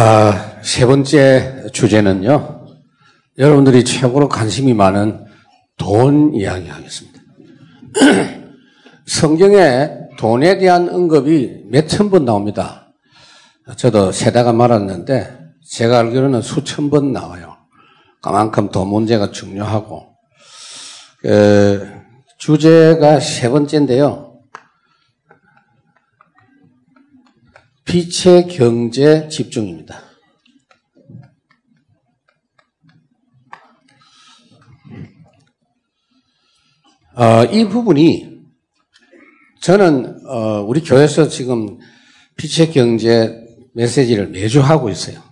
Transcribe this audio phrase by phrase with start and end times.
[0.00, 2.66] 아, 세 번째 주제는요.
[3.36, 5.24] 여러분들이 최고로 관심이 많은
[5.76, 7.20] 돈 이야기 하겠습니다.
[9.06, 12.92] 성경에 돈에 대한 언급이 몇천 번 나옵니다.
[13.76, 15.36] 저도 세다가 말았는데
[15.68, 17.56] 제가 알기로는 수천 번 나와요.
[18.22, 20.14] 그만큼 돈 문제가 중요하고
[21.22, 21.88] 그
[22.38, 24.27] 주제가 세 번째인데요.
[27.88, 30.02] 빛의 경제 집중입니다.
[37.16, 38.40] 어, 이 부분이
[39.62, 41.78] 저는 어, 우리 교회에서 지금
[42.36, 43.34] 빛의 경제
[43.74, 45.22] 메시지를 매주 하고 있어요.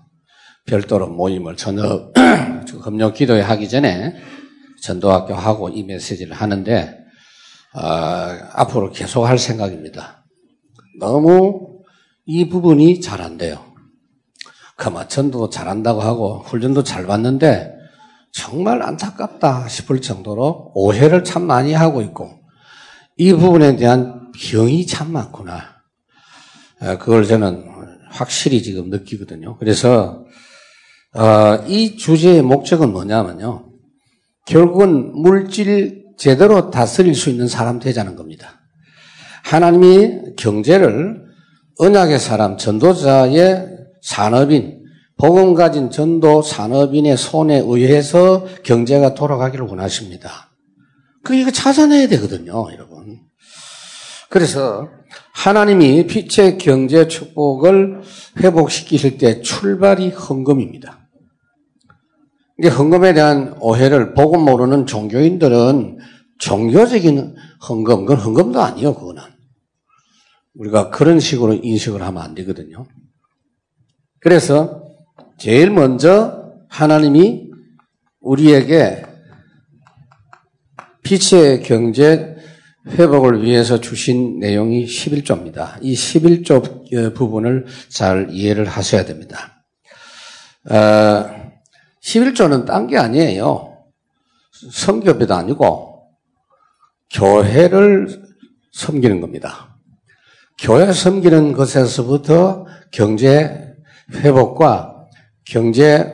[0.65, 2.15] 별도로 모임을 저녁
[2.83, 4.15] 금요 기도회 하기 전에
[4.81, 6.97] 전도학교 하고 이 메시지를 하는데
[7.75, 10.25] 어, 앞으로 계속 할 생각입니다.
[10.99, 11.66] 너무
[12.27, 13.65] 이 부분이 잘 안 돼요.
[14.77, 17.73] 그마 전도 잘한다고 하고 훈련도 잘 받는데
[18.33, 22.31] 정말 안타깝다 싶을 정도로 오해를 참 많이 하고 있고
[23.17, 25.77] 이 부분에 대한 병이 참 많구나.
[26.83, 27.65] 어, 그걸 저는
[28.11, 29.57] 확실히 지금 느끼거든요.
[29.57, 30.27] 그래서
[31.15, 33.71] 어, 이 주제의 목적은 뭐냐면요.
[34.45, 38.61] 결국은 물질 제대로 다스릴 수 있는 사람 되자는 겁니다.
[39.45, 41.26] 하나님이 경제를
[41.79, 43.69] 언약의 사람, 전도자의
[44.01, 44.85] 산업인,
[45.19, 50.51] 복음 가진 전도 산업인의 손에 의해서 경제가 돌아가기를 원하십니다.
[51.23, 53.21] 그 이거 찾아내야 되거든요, 여러분.
[54.29, 54.89] 그래서
[55.33, 58.03] 하나님이 빛의 경제 축복을
[58.41, 61.09] 회복시키실 때 출발이 헌금입니다.
[62.59, 65.99] 이게 헌금에 대한 오해를 보고 모르는 종교인들은
[66.39, 67.35] 종교적인
[67.69, 69.36] 헌금, 그건 헌금도 아니요, 그거는.
[70.59, 72.87] 우리가 그런 식으로 인식을 하면 안 되거든요.
[74.21, 74.83] 그래서
[75.39, 77.51] 제일 먼저 하나님이
[78.21, 79.05] 우리에게
[81.03, 82.35] 빛의 경제
[82.89, 85.79] 회복을 위해서 주신 내용이 11조입니다.
[85.83, 89.65] 이 11조 부분을 잘 이해를 하셔야 됩니다.
[90.71, 91.53] 어,
[92.03, 93.77] 11조는 딴 게 아니에요.
[94.71, 96.09] 성교비도 아니고
[97.13, 98.23] 교회를
[98.73, 99.76] 섬기는 겁니다.
[100.59, 103.75] 교회 섬기는 것에서부터 경제
[104.15, 105.07] 회복과
[105.45, 106.13] 경제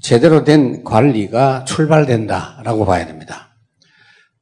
[0.00, 3.56] 제대로 된 관리가 출발된다라고 봐야 됩니다.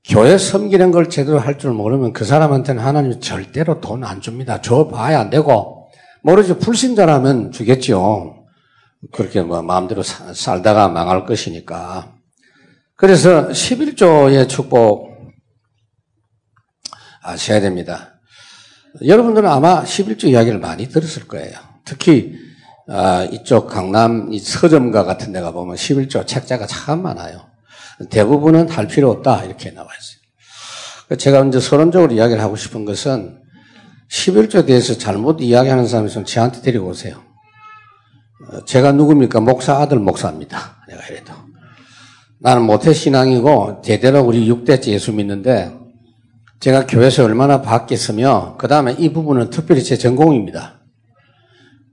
[0.09, 4.61] 교회 섬기는 걸 제대로 할 줄 모르면 그 사람한테는 하나님이 절대로 돈 안 줍니다.
[4.61, 5.89] 줘 봐야 안 되고
[6.23, 8.37] 모르지 불신자라면 주겠지요.
[9.13, 12.15] 그렇게 뭐 마음대로 살다가 망할 것이니까.
[12.97, 15.11] 그래서 11조의 축복
[17.23, 18.20] 아셔야 됩니다.
[19.05, 21.53] 여러분들은 아마 11조 이야기를 많이 들었을 거예요.
[21.85, 22.35] 특히
[22.89, 27.47] 아, 이쪽 강남 서점가 같은 데가 보면 11조 책자가 참 많아요.
[28.11, 31.19] 대부분은 할 필요 없다 이렇게 나와 있어요.
[31.19, 33.39] 제가 이제 서론적으로 이야기를 하고 싶은 것은
[34.11, 37.23] 11조에 대해서 잘못 이야기하는 사람이 있으면 저한테 데리고 오세요.
[38.49, 39.41] 어, 제가 누굽니까?
[39.41, 40.83] 목사 아들 목사입니다.
[40.89, 41.33] 내가 이래도.
[42.41, 45.73] 나는 모태신앙이고 제대로 우리 6대째 예수 믿는데
[46.61, 50.81] 제가 교회에서 얼마나 바뀌었으며 그 다음에 이 부분은 특별히 제 전공입니다.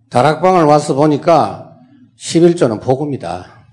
[0.10, 1.78] 다락방을 와서 보니까
[2.20, 3.66] 11조는 복음이다.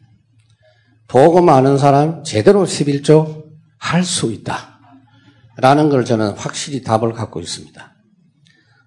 [1.09, 3.45] 복음 아는 사람 제대로 11조
[3.79, 4.81] 할 수 있다.
[5.57, 7.95] 라는 걸 저는 확실히 답을 갖고 있습니다.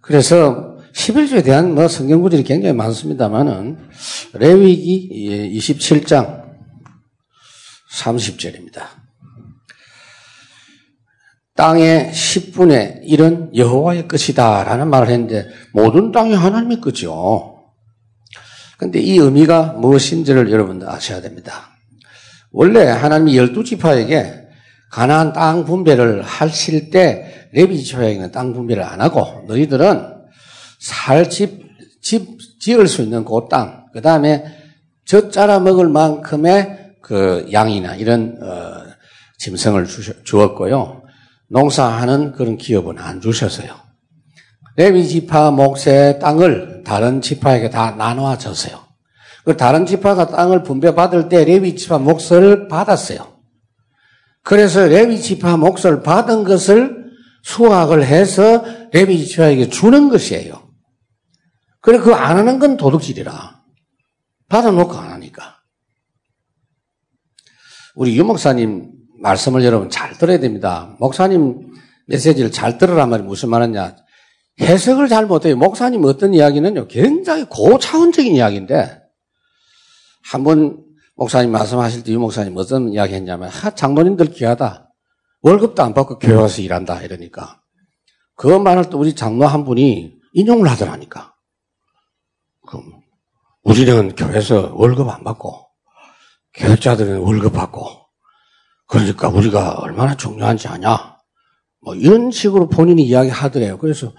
[0.02, 3.90] 그래서 11조에 대한 뭐 성경 구절이 굉장히 많습니다만은
[4.34, 6.46] 레위기 27장
[7.92, 8.97] 30절입니다.
[11.58, 17.56] 땅의 10분의 1은 여호와의 것이다 라는 말을 했는데 모든 땅이 하나님의 것이죠.
[18.78, 21.72] 근데 이 의미가 무엇인지를 여러분들 아셔야 됩니다.
[22.52, 24.48] 원래 하나님이 열두 지파에게
[24.92, 30.16] 가나안 땅 분배를 하실 때 레비 지파에게는 땅 분배를 안 하고 너희들은
[30.80, 31.66] 살 집,
[32.02, 34.46] 집 지을 수 있는 그 땅, 그 다음에
[35.06, 38.86] 젖 짜라 먹을 만큼의 그 양이나 이런 어,
[39.40, 41.07] 짐승을 주셨, 주었고요.
[41.50, 43.76] 농사하는 그런 기업은 안 주셨어요.
[44.76, 48.86] 레위 지파 목세 땅을 다른 지파에게 다 나눠 줬어요.
[49.44, 53.40] 그 다른 지파가 땅을 분배받을 때 레위 지파 몫을 받았어요.
[54.44, 57.08] 그래서 레위 지파 몫을 받은 것을
[57.44, 60.70] 수확을 해서 레위 지파에게 주는 것이에요.
[61.82, 63.62] 그래, 그거 안 하는 건 도둑질이라.
[64.50, 65.62] 받아놓고 안 하니까.
[67.96, 70.96] 우리 유 목사님 말씀을 여러분 잘 들어야 됩니다.
[71.00, 71.74] 목사님
[72.08, 73.96] 메시지를 잘 들으란 말이 무슨 말이냐.
[74.62, 75.56] 해석을 잘 못해요.
[75.56, 79.02] 목사님 어떤 이야기는요, 굉장히 고차원적인 이야기인데,
[80.24, 80.84] 한 번
[81.16, 84.90] 목사님 말씀하실 때 유 목사님 어떤 이야기 했냐면, 하, 장로님들 귀하다.
[85.42, 87.02] 월급도 안 받고 교회 와서 일한다.
[87.02, 87.62] 이러니까.
[88.36, 91.36] 그 말을 또 우리 장로 한 분이 인용을 하더라니까.
[92.68, 93.02] 그럼,
[93.64, 95.68] 우리는 교회에서 월급 안 받고,
[96.56, 98.07] 교육자들은 월급 받고,
[98.88, 101.18] 그러니까 우리가 얼마나 중요한지 아냐?
[101.82, 103.78] 뭐 이런 식으로 본인이 이야기 하더래요.
[103.78, 104.14] 그래서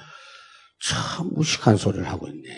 [0.82, 2.48] 참 무식한 소리를 하고 있네.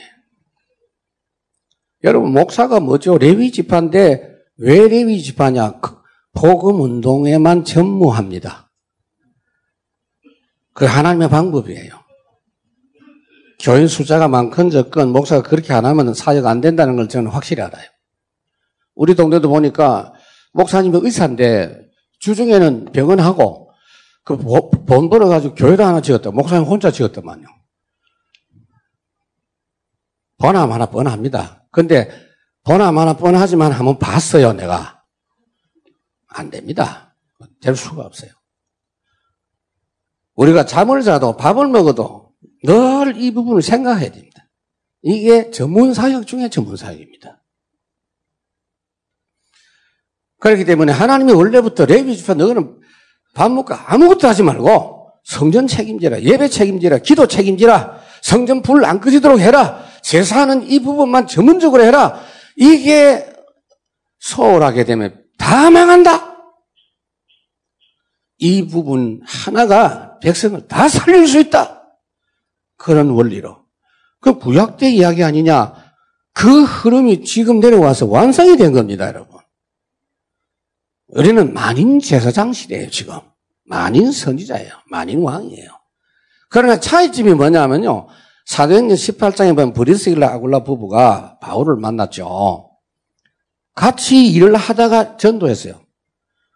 [2.04, 3.18] 여러분, 목사가 뭐죠?
[3.18, 4.28] 레위 지파인데
[4.58, 5.80] 왜 레위 지파냐?
[5.80, 5.96] 그
[6.32, 8.70] 복음 운동에만 전무합니다.
[10.74, 12.00] 그 하나님의 방법이에요.
[13.58, 17.84] 교인 숫자가 많건 적건 목사가 그렇게 안 하면 사역 안 된다는 걸 저는 확실히 알아요.
[18.94, 20.14] 우리 동네도 보니까
[20.52, 21.89] 목사님이 의사인데
[22.20, 23.72] 주중에는 병원하고
[24.24, 24.36] 그
[24.86, 26.30] 돈 벌어가지고 교회도 하나 지었다.
[26.30, 27.46] 목사님 혼자 지었더만요.
[30.38, 31.64] 번함 하나 뻔합니다.
[31.70, 32.10] 근데
[32.64, 35.02] 번함 하나 뻔하지만 한번 봤어요, 내가.
[36.28, 37.14] 안 됩니다.
[37.60, 38.30] 될 수가 없어요.
[40.34, 42.32] 우리가 잠을 자도 밥을 먹어도
[42.64, 44.46] 늘 이 부분을 생각해야 됩니다.
[45.02, 47.39] 이게 전문 사역 중에 전문 사역입니다.
[50.40, 52.78] 그렇기 때문에 하나님이 원래부터 레위 주파 너는
[53.34, 59.38] 밥 먹고 아무것도 하지 말고 성전 책임지라, 예배 책임지라, 기도 책임지라, 성전 불 안 끄지도록
[59.38, 59.84] 해라.
[60.02, 62.20] 제사는 이 부분만 전문적으로 해라.
[62.56, 63.30] 이게
[64.18, 66.36] 소홀하게 되면 다 망한다.
[68.38, 71.82] 이 부분 하나가 백성을 다 살릴 수 있다.
[72.76, 73.58] 그런 원리로.
[74.20, 75.74] 그 구약 때 이야기 아니냐.
[76.32, 79.38] 그 흐름이 지금 내려와서 완성이 된 겁니다, 여러분.
[81.12, 83.14] 우리는 만인 제사장 시대예요, 지금.
[83.64, 84.70] 만인 선지자예요.
[84.90, 85.68] 만인 왕이에요.
[86.48, 88.08] 그러나 차이점이 뭐냐면요.
[88.46, 92.68] 사도행전 18장에 보면 브리스길라 아굴라 부부가 바울을 만났죠.
[93.74, 95.74] 같이 일을 하다가 전도했어요.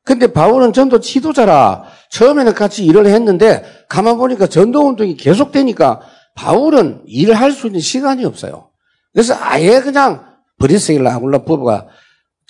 [0.05, 6.01] 근데 바울은 전도 지도자라 처음에는 같이 일을 했는데 가만 보니까 전도 운동이 계속되니까
[6.35, 8.71] 바울은 일을 할 수 있는 시간이 없어요.
[9.13, 10.27] 그래서 아예 그냥
[10.59, 11.87] 브리스길라 아굴라 부부가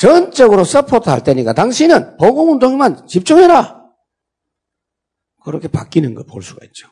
[0.05, 3.83] 전적으로 support 할 테니까 당신은 복음 운동에만 집중해라.
[5.43, 6.89] 그렇게 바뀌는 거볼 수가 있죠.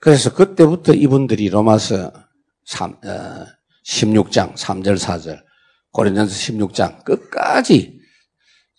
[0.00, 2.12] 그래서 그때부터 이분들이 로마서
[2.64, 3.46] 3, 어,
[3.84, 5.40] 16장 3절 4절
[5.92, 8.00] 고린전서 16장 끝까지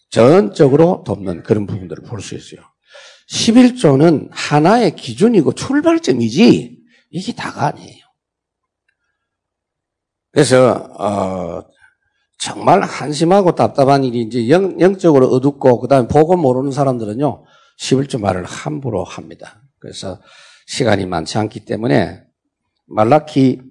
[0.10, 2.60] 전적으로 돕는 그런 부분들을 볼 수 있어요.
[3.30, 8.04] 11조는 하나의 기준이고 출발점이지 이게 다가 아니에요.
[10.32, 11.75] 그래서 어,
[12.38, 17.46] 정말 한심하고 답답한 일이 이제 영, 영적으로 어둡고 그다음에 보고 모르는 사람들은요
[17.80, 19.62] 11조 말을 함부로 합니다.
[19.80, 20.22] 그래서
[20.68, 22.24] 시간이 많지 않기 때문에
[22.88, 23.62] 말라키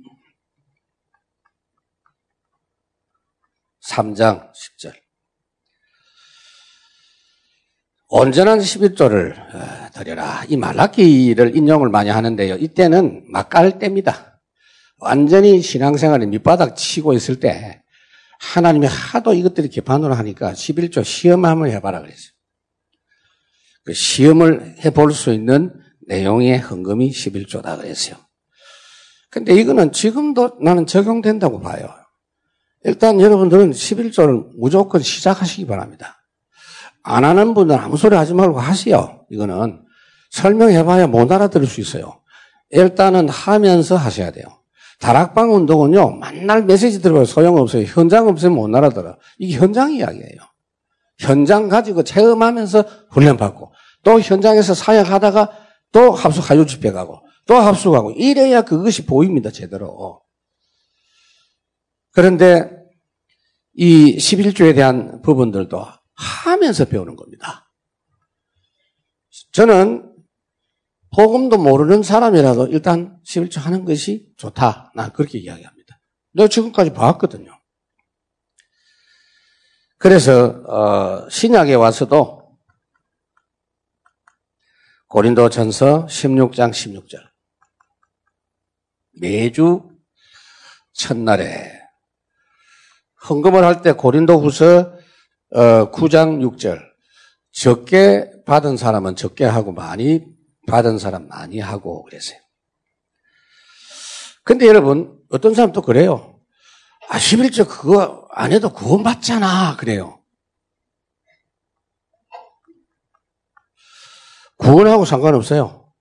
[3.87, 5.05] 3장 10절
[8.08, 10.44] 온전한 11조를 어, 드려라.
[10.49, 12.56] 이 말라키를 인용을 많이 하는데요.
[12.56, 14.40] 이때는 막갈 때입니다.
[14.99, 17.82] 완전히 신앙생활에 밑바닥 치고 있을 때
[18.52, 22.32] 하나님이 하도 이것들이 개판으로 하니까 11조 시험 한번 해봐라 그랬어요.
[23.85, 25.73] 그 시험을 해볼 수 있는
[26.06, 28.17] 내용의 헌금이 11조다 그랬어요.
[29.31, 31.88] 근데 이거는 지금도 나는 적용된다고 봐요.
[32.85, 36.23] 일단 여러분들은 11조를 무조건 시작하시기 바랍니다.
[37.02, 39.26] 안 하는 분들은 아무 소리 하지 말고 하세요.
[39.30, 39.83] 이거는
[40.30, 42.21] 설명해봐야 못 알아들을 수 있어요.
[42.71, 44.47] 일단은 하면서 하셔야 돼요.
[45.04, 47.26] 다락방 운동은요, 만날 메시지 들어봐요.
[47.26, 47.82] 소용없어요.
[47.84, 49.18] 현장 없으면 못 알아들어.
[49.37, 50.38] 이게 현장 이야기예요.
[51.18, 53.70] 현장 가지고 체험하면서 훈련받고,
[54.02, 55.58] 또 현장에서 사역하다가
[55.92, 60.23] 또 합숙 하유 집회 가고, 또 합숙하고, 이래야 그것이 보입니다, 제대로.
[62.12, 62.70] 그런데
[63.75, 65.84] 이 11조에 대한 부분들도
[66.14, 67.70] 하면서 배우는 겁니다.
[69.52, 70.13] 저는
[71.14, 74.90] 복음도 모르는 사람이라도 일단 11조 하는 것이 좋다.
[74.97, 76.00] 난 그렇게 이야기합니다.
[76.33, 77.56] 내가 지금까지 봤거든요.
[79.97, 82.59] 그래서 어, 신약에 와서도
[85.06, 87.25] 고린도 전서 16장 16절
[89.21, 89.88] 매주
[90.92, 91.71] 첫날에
[93.28, 94.92] 헌금을 할 때 고린도 후서
[95.52, 96.80] 9장 어, 6절
[97.52, 100.34] 적게 받은 사람은 적게 하고 많이
[100.66, 102.38] 받은 사람 많이 하고 그랬어요.
[104.42, 106.40] 근데 여러분, 어떤 사람 또 그래요.
[107.09, 109.76] 아, 11조 그거 안 해도 구원 받잖아.
[109.76, 110.23] 그래요.
[114.56, 115.92] 구원하고 상관없어요.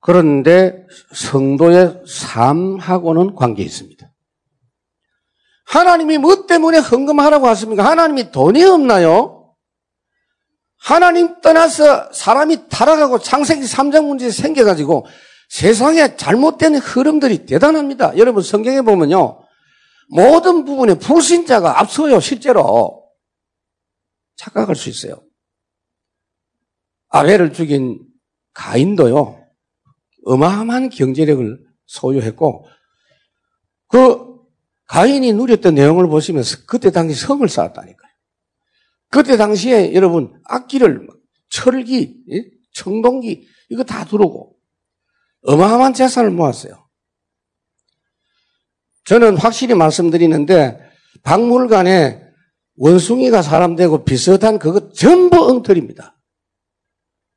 [0.00, 4.10] 그런데 성도의 삶하고는 관계 있습니다.
[5.66, 7.84] 하나님이 뭐 때문에 헌금하라고 하십니까?
[7.84, 9.37] 하나님이 돈이 없나요?
[10.78, 15.06] 하나님 떠나서 사람이 타락하고 창세기 3장 문제 생겨가지고
[15.48, 18.16] 세상에 잘못된 흐름들이 대단합니다.
[18.16, 19.44] 여러분 성경에 보면요.
[20.10, 23.04] 모든 부분에 불신자가 앞서요, 실제로.
[24.36, 25.22] 착각할 수 있어요.
[27.08, 28.00] 아벨을 죽인
[28.54, 29.44] 가인도요.
[30.26, 32.66] 어마어마한 경제력을 소유했고
[33.88, 34.28] 그
[34.86, 37.97] 가인이 누렸던 내용을 보시면서 그때 당시 성을 쌓았다니까요.
[39.10, 41.08] 그때 당시에 여러분 악기를
[41.50, 42.16] 철기,
[42.74, 44.56] 청동기 이거 다 들어오고
[45.46, 46.88] 어마어마한 재산을 모았어요.
[49.04, 50.78] 저는 확실히 말씀드리는데
[51.22, 52.22] 박물관에
[52.76, 56.16] 원숭이가 사람 되고 비슷한 그것 전부 엉터리입니다.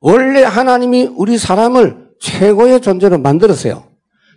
[0.00, 3.88] 원래 하나님이 우리 사람을 최고의 존재로 만들었어요.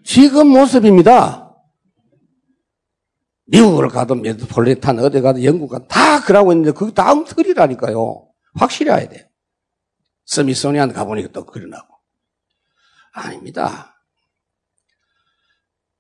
[0.04, 1.45] 지금 모습입니다.
[3.46, 8.28] 미국을 가도 메트폴리탄 어디 가도 영국 가도 다 그러고 있는데 그게 다 엉터리라니까요.
[8.56, 9.26] 확실히 해야 돼요.
[10.26, 11.96] 스미소니안 가보니까 또 그러나고.
[13.14, 13.96] 아닙니다.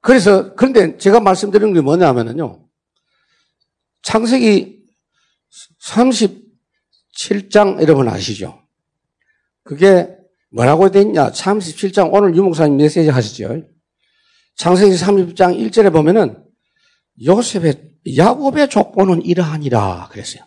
[0.02, 2.68] 그래서, 그런데 제가 말씀드리는 게 뭐냐면요.
[4.04, 4.84] 창세기
[5.82, 8.62] 37장 여러분 아시죠?
[9.64, 10.16] 그게
[10.52, 11.32] 뭐라고 돼 있냐?
[11.32, 13.64] 37장 오늘 유목사님 메시지 하시죠.
[14.58, 16.45] 창세기 30장 1절에 보면은
[17.24, 20.44] 요셉의 야곱의 족보는 이러하니라 그랬어요.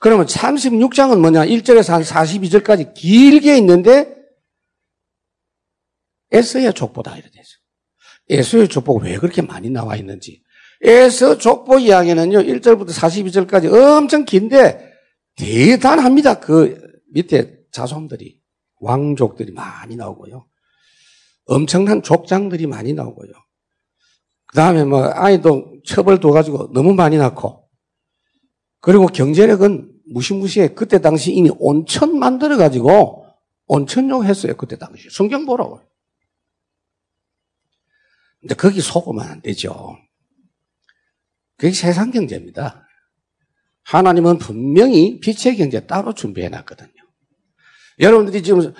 [0.00, 1.46] 그러면 36장은 뭐냐?
[1.46, 4.14] 1절에서 한 42절까지 길게 있는데
[6.32, 7.58] 에서의 족보다 이래 됐어요.
[8.28, 10.42] 에서의 족보가 왜 그렇게 많이 나와 있는지.
[10.82, 14.92] 에서 족보 이야기는요, 1절부터 42절까지 엄청 긴데
[15.36, 16.40] 대단합니다.
[16.40, 16.78] 그
[17.12, 18.40] 밑에 자손들이.
[18.80, 20.46] 왕족들이 많이 나오고요.
[21.46, 23.30] 엄청난 족장들이 많이 나오고요.
[24.56, 27.68] 그 다음에 뭐 아이도 처벌 둬가지고 너무 많이 낳고
[28.80, 30.68] 그리고 경제력은 무시무시해.
[30.68, 33.26] 그때 당시 이미 온천 만들어가지고
[33.66, 34.56] 온천용 했어요.
[34.56, 35.10] 그때 당시.
[35.10, 35.82] 성경 보라고.
[38.40, 39.98] 근데 거기 속으면 안 되죠.
[41.58, 42.88] 그게 세상 경제입니다.
[43.82, 46.94] 하나님은 분명히 빛의 경제 따로 준비해 놨거든요.
[47.98, 48.72] 여러분들이 지금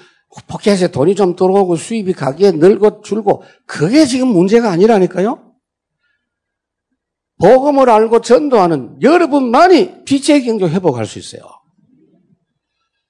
[0.49, 5.46] 포켓에 돈이 좀 들어오고 수입이 가기에 늘고 줄고 그게 지금 문제가 아니라니까요.
[7.39, 11.43] 복음을 알고 전도하는 여러분만이 빛의 경제 회복할 수 있어요.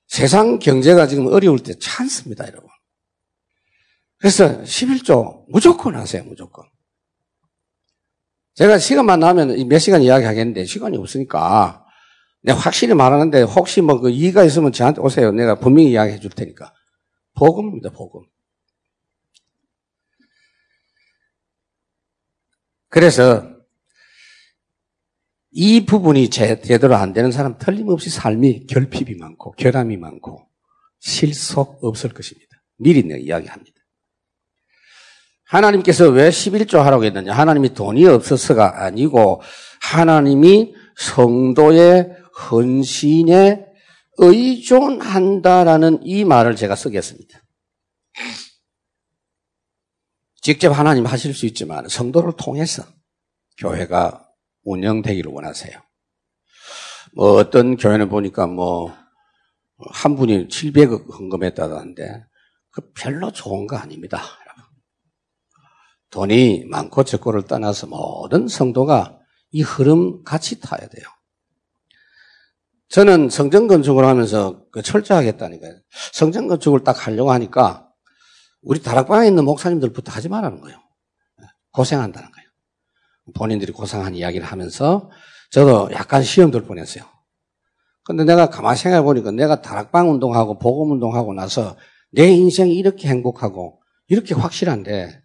[0.09, 2.69] 세상 경제가 지금 어려울 때 찬스입니다, 여러분.
[4.19, 6.65] 그래서 11조 무조건 하세요, 무조건.
[8.55, 11.85] 제가 시간만 나면 몇 시간 이야기 하겠는데 시간이 없으니까
[12.43, 15.31] 내가 확실히 말하는데 혹시 뭐 그 이의가 있으면 저한테 오세요.
[15.33, 16.73] 내가 분명히 이야기해 줄 테니까.
[17.35, 18.23] 복음입니다, 복음.
[22.89, 23.56] 그래서
[25.59, 30.47] 이 부분이 제대로 안 되는 사람 틀림없이 삶이 결핍이 많고 결함이 많고
[31.01, 32.63] 실속 없을 것입니다.
[32.77, 33.73] 미리 내가 이야기합니다.
[35.47, 37.33] 하나님께서 왜 11조 하라고 했느냐?
[37.33, 39.41] 하나님이 돈이 없어서가 아니고
[39.81, 42.15] 하나님이 성도의
[42.51, 43.65] 헌신에
[44.19, 47.41] 의존한다라는 이 말을 제가 쓰겠습니다.
[50.43, 52.85] 직접 하나님 하실 수 있지만 성도를 통해서
[53.57, 54.26] 교회가
[54.67, 55.81] 운영되기를 원하세요.
[57.15, 59.07] 뭐 어떤 교회는 보니까 뭐
[59.79, 62.25] 한 분이 700억 헌금했다던데
[62.71, 64.23] 그 별로 좋은 거 아닙니다.
[66.11, 69.19] 돈이 많고 적고를 떠나서 모든 성도가
[69.51, 71.05] 이 흐름 같이 타야 돼요.
[72.89, 75.81] 저는 성전 건축을 하면서 그 철저하겠다니까요.
[76.13, 77.91] 성전 건축을 딱 하려고 하니까
[78.63, 80.79] 우리 다락방에 있는 목사님들부터 하지 말라는 거예요.
[81.73, 82.36] 고생한다는 거예요.
[83.35, 85.11] 본인들이 고생한 이야기를 하면서
[85.51, 87.05] 저도 약간 시험 들 뻔했어요.
[88.05, 91.77] 근데 내가 가만히 생각해 보니까 내가 다락방 운동하고 복음 운동하고 나서
[92.13, 95.21] 내 인생이 이렇게 행복하고 이렇게 확실한데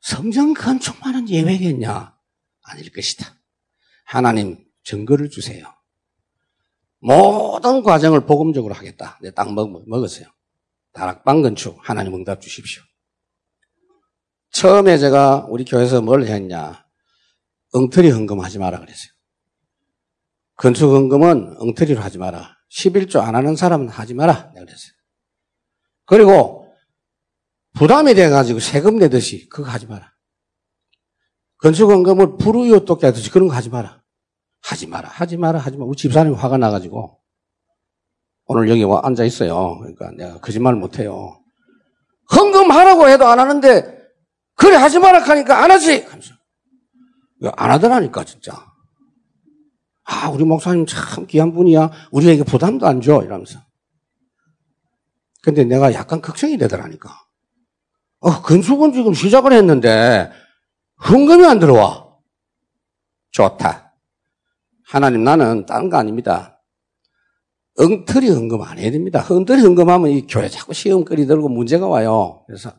[0.00, 2.16] 성전 건축만은 예외겠냐?
[2.62, 3.34] 아닐 것이다.
[4.04, 5.66] 하나님 증거를 주세요.
[7.00, 9.18] 모든 과정을 복음적으로 하겠다.
[9.22, 10.26] 내땅 먹었어요.
[10.92, 12.82] 다락방 건축 하나님 응답 주십시오.
[14.52, 16.81] 처음에 제가 우리 교회에서 뭘 했냐?
[17.72, 19.12] 엉터리 헌금하지 마라 그랬어요.
[20.56, 22.56] 건축 헌금은 엉터리로 하지 마라.
[22.70, 24.52] 11조 안 하는 사람은 하지 마라.
[24.54, 24.92] 내가 그랬어요.
[26.04, 26.72] 그리고
[27.74, 30.12] 부담이 돼가지고 세금 내듯이 그거 하지 마라.
[31.58, 34.02] 건축 헌금을 불우이웃 돕게 하듯이 그런 거 하지 마라.
[34.62, 35.88] 하지 마라, 하지 마라, 하지 마라.
[35.88, 37.18] 우리 집사람이 화가 나가지고
[38.46, 39.78] 오늘 여기 와 앉아 있어요.
[39.78, 41.40] 그러니까 내가 거짓말 못 해요.
[42.34, 44.00] 헌금하라고 해도 안 하는데
[44.54, 46.06] 그래 하지 마라 하니까 안 하지.
[47.56, 48.52] 안 하더라니까 진짜.
[50.04, 51.90] 아 우리 목사님 참 귀한 분이야.
[52.10, 53.22] 우리에게 부담도 안 줘.
[53.22, 53.60] 이러면서.
[55.42, 57.10] 근데 내가 약간 걱정이 되더라니까.
[58.20, 60.30] 어, 건축은 지금 시작을 했는데
[61.08, 62.08] 헌금이 안 들어와.
[63.32, 63.94] 좋다.
[64.86, 66.62] 하나님 나는 다른 거 아닙니다.
[67.78, 69.24] 엉터리 헌금 안 해야 됩니다.
[69.28, 72.44] 엉터리 헌금하면 이 교회 자꾸 시험거리 들고 문제가 와요.
[72.46, 72.72] 그래서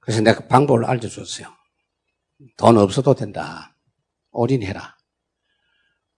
[0.00, 1.57] 그래서 내가 방법을 알려줬어요.
[2.56, 3.76] 돈 없어도 된다.
[4.30, 4.96] 올인해라.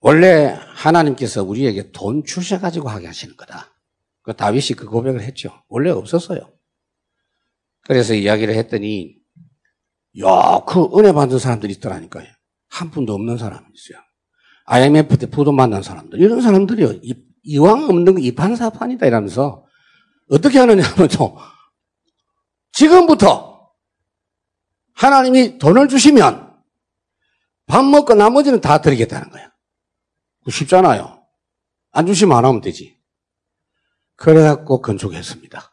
[0.00, 3.74] 원래 하나님께서 우리에게 돈 주셔가지고 하게 하시는 거다.
[4.22, 5.62] 그 다윗이 그 고백을 했죠.
[5.68, 6.40] 원래 없었어요.
[7.82, 9.16] 그래서 이야기를 했더니,
[10.22, 12.26] 야, 그 은혜 받은 사람들이 있더라니까요.
[12.68, 14.02] 한 푼도 없는 사람이 있어요.
[14.66, 16.20] IMF 때 부도 만난 사람들.
[16.20, 17.00] 이런 사람들이요.
[17.42, 19.64] 이 왕 없는 거 이판사판이다 이러면서
[20.30, 21.34] 어떻게 하느냐 하면 좀
[22.72, 23.50] 지금부터
[24.94, 26.50] 하나님이 돈을 주시면
[27.66, 29.50] 밥 먹고 나머지는 다 드리겠다는 거야.
[30.50, 31.25] 쉽잖아요.
[31.92, 32.99] 안 주시면 안 하면 되지.
[34.16, 35.70] 그래갖고 건축했습니다.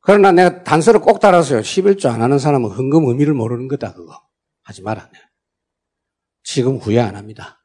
[0.00, 1.60] 그러나 내가 단서를 꼭 달았어요.
[1.60, 4.20] 11조 안 하는 사람은 헌금 의미를 모르는 거다, 그거.
[4.62, 5.10] 하지 마라.
[6.42, 7.64] 지금 후회 안 합니다.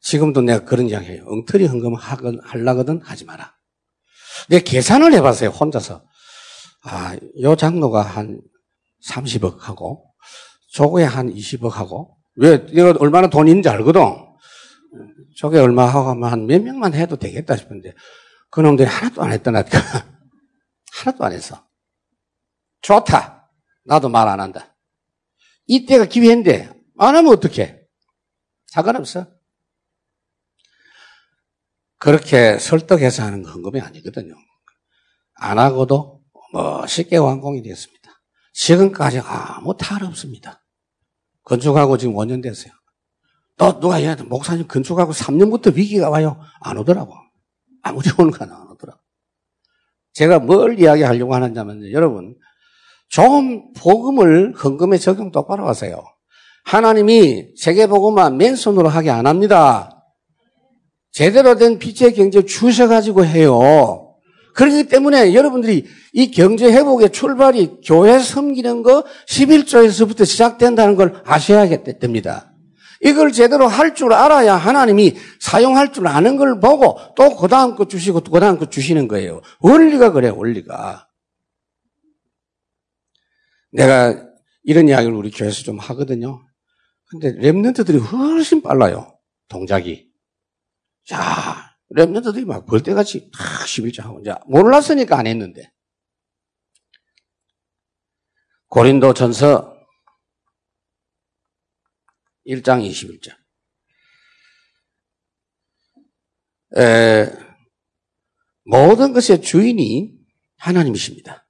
[0.00, 1.24] 지금도 내가 그런 이야기 해요.
[1.26, 3.56] 엉터리 헌금 하려거든 하지 마라.
[4.48, 6.04] 내가 계산을 해봤어요, 혼자서.
[6.82, 8.40] 아, 요 장로가 한
[9.06, 10.12] 30억 하고,
[10.72, 14.00] 저거에 한 20억 하고, 왜, 내가 얼마나 돈 있는지 알거든.
[15.36, 17.94] 저게 얼마 하고 하면 한 몇 명만 해도 되겠다 싶은데,
[18.50, 19.78] 그놈들이 하나도 안 했더라니까.
[21.04, 21.66] 하나도 안 했어.
[22.82, 23.50] 좋다.
[23.84, 24.74] 나도 말 안 한다.
[25.66, 27.80] 이때가 기회인데 안 하면 어떡해?
[28.66, 29.26] 상관없어.
[31.98, 34.34] 그렇게 설득해서 하는 건 헌금이 아니거든요.
[35.34, 36.17] 안 하고도
[36.52, 38.10] 뭐 쉽게 완공이 됐습니다.
[38.52, 40.64] 지금까지 아무 탈 없습니다.
[41.44, 42.72] 건축하고 지금 5년 됐어요.
[43.56, 46.40] 또 누가 얘한테 목사님 건축하고 3년부터 위기가 와요.
[46.60, 47.12] 안 오더라고.
[47.82, 49.00] 아무리 오는 건 안 오더라고.
[50.12, 52.36] 제가 뭘 이야기하려고 하느냐면 여러분
[53.08, 56.02] 좀 복음을 헌금에 적용 똑바로 하세요.
[56.64, 60.04] 하나님이 세계복음만 맨손으로 하게 안 합니다.
[61.12, 64.07] 제대로 된 빛의 경제 주셔가지고 해요.
[64.58, 72.52] 그렇기 때문에 여러분들이 이 경제 회복의 출발이 교회 섬기는 거 11조에서부터 시작된다는 걸 아셔야 됩니다.
[73.00, 77.86] 이걸 제대로 할 줄 알아야 하나님이 사용할 줄 아는 걸 보고 또 그 다음 거
[77.86, 79.42] 주시고 또 그 다음 거 주시는 거예요.
[79.60, 81.06] 원리가 그래, 원리가.
[83.70, 84.20] 내가
[84.64, 86.44] 이런 이야기를 우리 교회에서 좀 하거든요.
[87.06, 89.16] 근데 랩런트들이 훨씬 빨라요.
[89.46, 90.08] 동작이.
[91.06, 95.70] 자, 랩런트들이 막 벌떼같이 탁 11조 하고 이제 몰랐으니까 안 했는데.
[98.68, 99.74] 고린도 전서
[102.46, 103.36] 1장 21절.
[106.76, 107.30] 에,
[108.64, 110.18] 모든 것의 주인이
[110.58, 111.46] 하나님이십니다.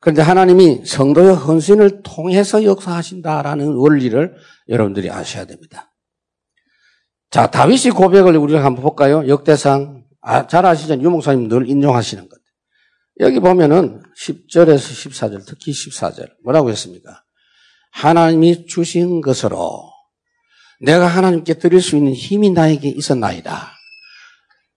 [0.00, 4.36] 그런데 하나님이 성도의 헌신을 통해서 역사하신다라는 원리를
[4.68, 5.93] 여러분들이 아셔야 됩니다.
[7.34, 9.26] 자, 다윗이 고백을 우리가 한번 볼까요?
[9.26, 10.04] 역대상.
[10.20, 10.94] 아, 잘 아시죠?
[10.94, 12.38] 유목사님 늘 인용하시는 것.
[13.18, 16.28] 여기 보면은 10절에서 14절, 특히 14절.
[16.44, 17.24] 뭐라고 했습니까?
[17.90, 19.82] 하나님이 주신 것으로
[20.80, 23.72] 내가 하나님께 드릴 수 있는 힘이 나에게 있었나이다.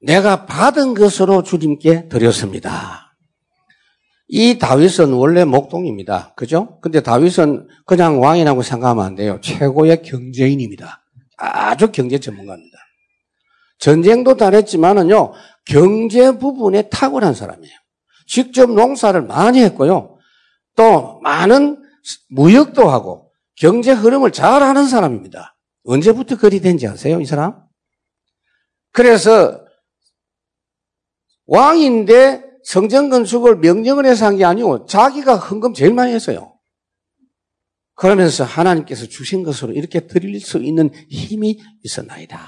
[0.02, 3.15] 내가 받은 것으로 주님께 드렸습니다.
[4.30, 6.34] 이 다윗은 원래 목동입니다.
[6.36, 6.80] 그죠?
[6.82, 9.38] 근데 다윗은 그냥 왕이라고 생각하면 안 돼요.
[9.43, 11.04] 최고의 경제인입니다.
[11.38, 12.78] 아주 경제 전문가입니다.
[13.80, 15.34] 전쟁도 잘했지만은요,
[15.65, 17.73] 경제 부분에 탁월한 사람이에요.
[18.26, 20.17] 직접 농사를 많이 했고요.
[20.76, 21.82] 또 많은
[22.30, 25.56] 무역도 하고 경제 흐름을 잘 아는 사람입니다.
[25.86, 27.56] 언제부터 그리 된지 아세요, 이 사람?
[28.91, 29.62] 그래서
[31.45, 36.57] 왕인데 성전 건축을 명령을 해서 한 게 아니고 자기가 헌금 제일 많이 했어요.
[37.98, 42.48] 그러면서 하나님께서 주신 것으로 이렇게 드릴 수 있는 힘이 있었나이다.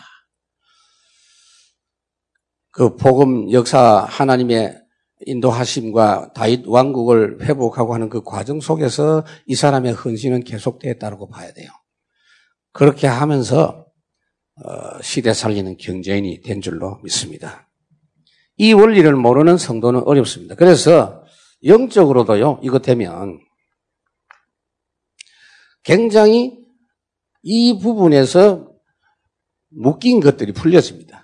[2.71, 4.79] 그 복음 역사 하나님의
[5.25, 11.67] 인도하심과 다윗 왕국을 회복하고 하는 그 과정 속에서 이 사람의 헌신은 계속되었다고 봐야 돼요.
[12.71, 13.87] 그렇게 하면서
[14.63, 17.67] 어, 시대 살리는 경제인이 된 줄로 믿습니다.
[18.57, 20.53] 이 원리를 모르는 성도는 어렵습니다.
[20.53, 21.23] 그래서
[21.63, 23.39] 영적으로도요, 이거 되면
[25.83, 26.59] 굉장히
[27.41, 28.69] 이 부분에서
[29.69, 31.23] 묶인 것들이 풀려집니다.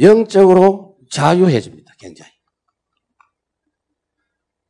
[0.00, 1.92] 영적으로 자유해집니다.
[1.98, 2.30] 굉장히.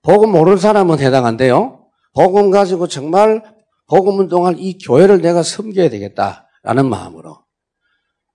[0.03, 1.89] 복음 모르는 사람은 해당한데요.
[2.13, 3.43] 복음 가지고 정말
[3.89, 7.45] 복음 운동할 이 교회를 내가 섬겨야 되겠다라는 마음으로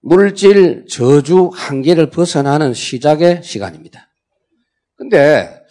[0.01, 4.09] 물질 저주 한계를 벗어나는 시작의 시간입니다.
[4.95, 5.61] 근데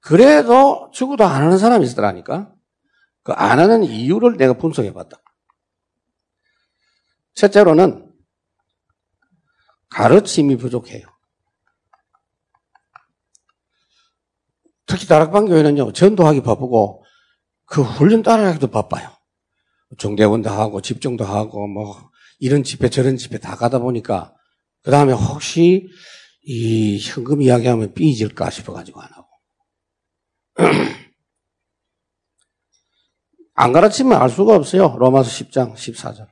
[0.00, 2.52] 그래도 죽어도 안 하는 사람이 있더라니까.
[3.26, 5.20] 그 안 하는 이유를 내가 분석해 봤다.
[7.34, 8.08] 첫째로는
[9.90, 11.08] 가르침이 부족해요.
[14.86, 17.04] 특히 다락방 교회는요, 전도하기 바쁘고,
[17.64, 19.10] 그 훈련 따라하기도 바빠요.
[19.98, 24.36] 종대원도 하고, 집중도 하고, 뭐, 이런 집회, 저런 집회 다 가다 보니까,
[24.82, 25.88] 그 다음에 혹시
[26.44, 29.28] 이 현금 이야기하면 삐질까 싶어가지고 안 하고.
[33.56, 34.96] 안 가르치면 알 수가 없어요.
[34.98, 36.26] 로마서 10장, 14절.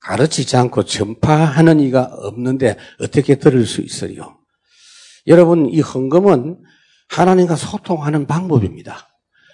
[0.00, 4.38] 가르치지 않고 전파하는 이가 없는데 어떻게 들을 수 있어요?
[5.26, 6.62] 여러분, 이 헌금은
[7.08, 9.08] 하나님과 소통하는 방법입니다.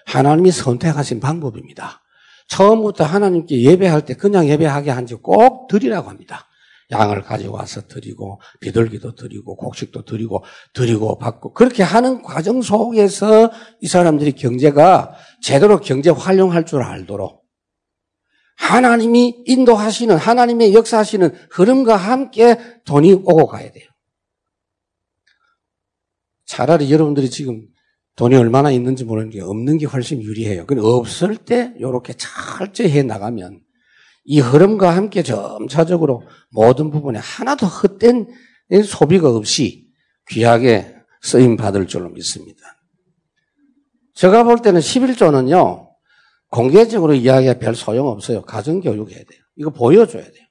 [0.07, 2.03] 하나님이 선택하신 방법입니다.
[2.49, 6.47] 처음부터 하나님께 예배할 때 그냥 예배하게 한 지 꼭 드리라고 합니다.
[6.90, 14.33] 양을 가져와서 드리고 비둘기도 드리고 곡식도 드리고 드리고 받고 그렇게 하는 과정 속에서 이 사람들이
[14.33, 17.44] 경제가 제대로 경제 활용할 줄 알도록
[18.57, 23.88] 하나님이 인도하시는 하나님의 역사하시는 흐름과 함께 돈이 오고 가야 돼요.
[26.47, 27.66] 차라리 여러분들이 지금
[28.16, 30.66] 돈이 얼마나 있는지 모르는 게 없는 게 훨씬 유리해요.
[30.66, 33.63] 근데 없을 때 이렇게 철저히 해 나가면
[34.25, 38.27] 이 흐름과 함께 점차적으로 모든 부분에 하나도 헛된
[38.85, 39.89] 소비가 없이
[40.29, 42.61] 귀하게 쓰임 받을 줄로 믿습니다.
[44.15, 45.89] 제가 볼 때는 11조는요,
[46.49, 48.43] 공개적으로 이야기가 별 소용 없어요.
[48.43, 49.41] 가정교육 해야 돼요.
[49.57, 50.45] 이거 보여줘야 돼요.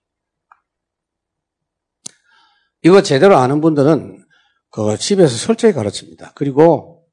[2.83, 4.23] 이거 제대로 아는 분들은
[4.69, 6.33] 그 집에서 철저히 가르칩니다.
[6.35, 7.05] 그리고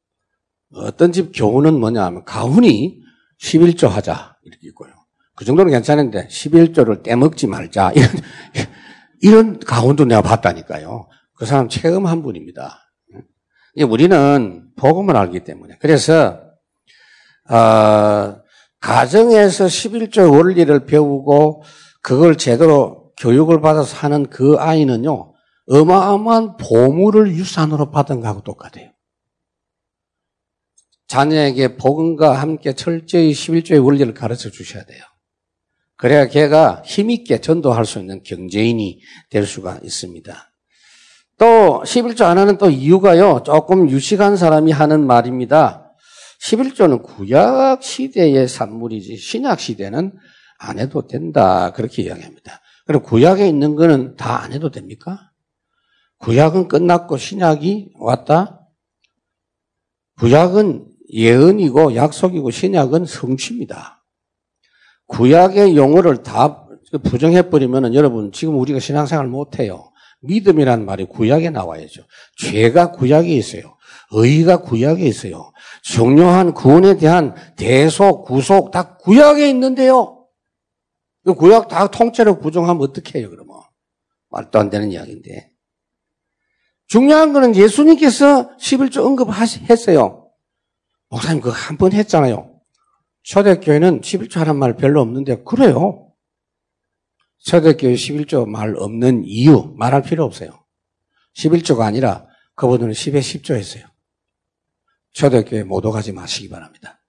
[0.72, 3.00] 어떤 집 교훈은 뭐냐 하면 가훈이
[3.40, 4.99] 11조 하자 이렇게 있고요.
[5.40, 8.10] 그 정도는 괜찮은데 11조를 떼먹지 말자 이런
[9.22, 11.08] 이런 가훈도 내가 봤다니까요.
[11.34, 12.78] 그 사람 체험한 분입니다.
[13.88, 16.38] 우리는 복음을 알기 때문에 그래서
[17.48, 18.36] 어,
[18.80, 21.62] 가정에서 11조 원리를 배우고
[22.02, 25.32] 그걸 제대로 교육을 받아서 하는 그 아이는요,
[25.70, 28.90] 어마어마한 보물을 유산으로 받은 거하고 똑같아요.
[31.06, 35.02] 자녀에게 복음과 함께 철저히 11조의 원리를 가르쳐 주셔야 돼요.
[36.00, 40.50] 그래야 걔가 힘있게 전도할 수 있는 경제인이 될 수가 있습니다.
[41.38, 43.42] 또 11조 안 하는 또 이유가요.
[43.44, 45.92] 조금 유식한 사람이 하는 말입니다.
[46.42, 50.12] 11조는 구약 시대의 산물이지 신약 시대는
[50.58, 51.70] 안 해도 된다.
[51.72, 52.60] 그렇게 이야기합니다.
[52.86, 55.30] 그럼 구약에 있는 거는 다 안 해도 됩니까?
[56.18, 58.68] 구약은 끝났고 신약이 왔다?
[60.18, 63.99] 구약은 예언이고 약속이고 신약은 성취입니다.
[65.10, 66.66] 구약의 용어를 다
[67.04, 69.90] 부정해버리면 여러분 지금 우리가 신앙생활 못해요.
[70.22, 72.02] 믿음이라는 말이 구약에 나와야죠.
[72.38, 73.76] 죄가 구약에 있어요.
[74.12, 75.52] 의가 구약에 있어요.
[75.82, 80.26] 중요한 구원에 대한 대속, 구속 다 구약에 있는데요.
[81.36, 83.56] 구약 다 통째로 부정하면 어떻게 해요, 그러면?
[84.30, 85.50] 말도 안 되는 이야기인데.
[86.86, 90.28] 중요한 거는 예수님께서 11조 언급했어요.
[91.08, 92.49] 목사님 그거 한 번 했잖아요.
[93.22, 96.12] 초대교회는 11조 하는 말 별로 없는데, 그래요.
[97.38, 100.64] 초대교회 11조 말 없는 이유, 말할 필요 없어요.
[101.36, 103.84] 11조가 아니라 그분들은 10에 10조 했어요.
[105.12, 107.02] 초대교회 모두 가지 마시기 바랍니다.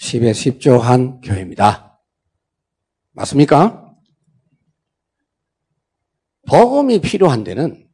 [0.00, 2.00] 10에 10조 한 교회입니다.
[3.12, 3.94] 맞습니까?
[6.48, 7.88] 복음이 필요한 데는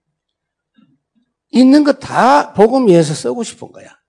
[1.52, 3.99] 있는 거 다 복음 위해서 쓰고 싶은 거야.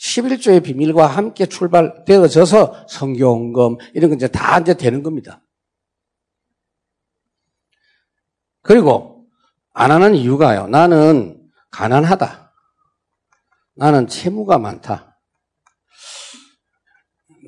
[0.00, 5.42] 11조의 비밀과 함께 출발되어져서 성경금 이런 거 이제 다 이제 되는 겁니다.
[8.62, 9.26] 그리고
[9.72, 10.68] 안 하는 이유가요.
[10.68, 12.52] 나는 가난하다.
[13.74, 15.18] 나는 채무가 많다.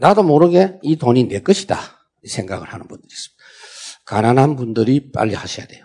[0.00, 1.78] 나도 모르게 이 돈이 내 것이다.
[2.26, 3.42] 생각을 하는 분들이 있습니다.
[4.04, 5.84] 가난한 분들이 빨리 하셔야 돼요.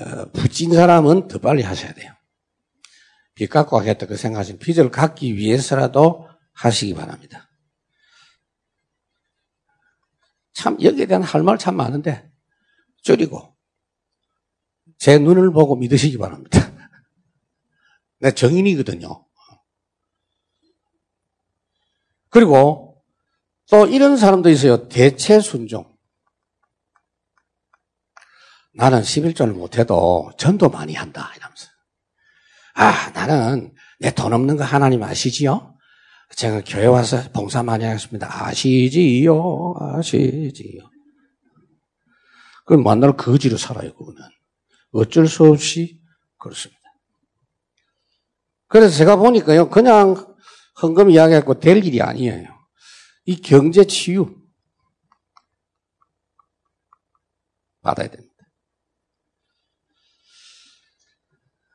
[0.00, 2.12] 어, 부진 사람은 더 빨리 하셔야 돼요.
[3.42, 7.50] 빚 갖고 하겠다 그 생각하시면 빚을 갚기 위해서라도 하시기 바랍니다.
[10.52, 12.30] 참 여기에 대한 할 말 참 많은데
[13.02, 13.56] 줄이고
[14.96, 16.60] 제 눈을 보고 믿으시기 바랍니다.
[18.20, 19.26] 내 정인이거든요.
[22.30, 23.02] 그리고
[23.68, 24.88] 또 이런 사람도 있어요.
[24.88, 25.90] 대체 순종.
[28.74, 31.32] 나는 11조를 못해도 전도 많이 한다.
[31.36, 31.71] 이러면서.
[32.74, 35.78] 아, 나는 내 돈 없는 거 하나님 아시지요?
[36.34, 38.46] 제가 교회 와서 봉사 많이 하겠습니다.
[38.46, 39.74] 아시지요?
[39.78, 40.90] 아시지요?
[42.64, 44.20] 그건 만날 거지로 살아요, 그거는.
[44.92, 46.00] 어쩔 수 없이
[46.38, 46.80] 그렇습니다.
[48.68, 50.34] 그래서 제가 보니까요, 그냥
[50.82, 52.48] 헌금 이야기하고 될 일이 아니에요.
[53.26, 54.34] 이 경제 치유
[57.82, 58.32] 받아야 됩니다.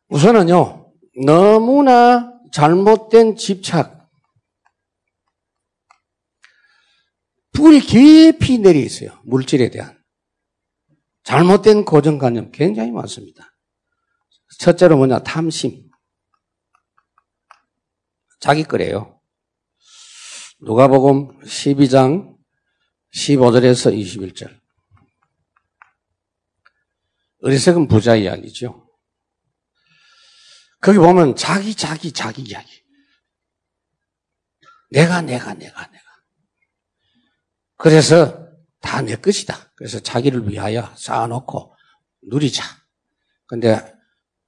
[0.09, 0.86] 우선은요,
[1.25, 3.97] 너무나 잘못된 집착,
[7.51, 9.19] 불 깊이 내려 있어요.
[9.25, 9.97] 물질에 대한.
[11.23, 13.51] 잘못된 고정관념 굉장히 많습니다.
[14.59, 15.89] 첫째로 뭐냐, 탐심.
[18.39, 19.19] 자기 거래요.
[20.61, 22.37] 누가복음 12장
[23.15, 24.55] 15절에서 21절.
[27.41, 28.86] 어리석은 부자 이야기죠.
[30.79, 32.69] 거기 보면 자기, 자기, 자기 이야기.
[34.91, 36.03] 내가, 내가, 내가, 내가.
[37.77, 38.47] 그래서
[38.81, 39.73] 다 내 것이다.
[39.75, 41.75] 그래서 자기를 위하여 쌓아놓고
[42.29, 42.63] 누리자.
[43.47, 43.93] 근데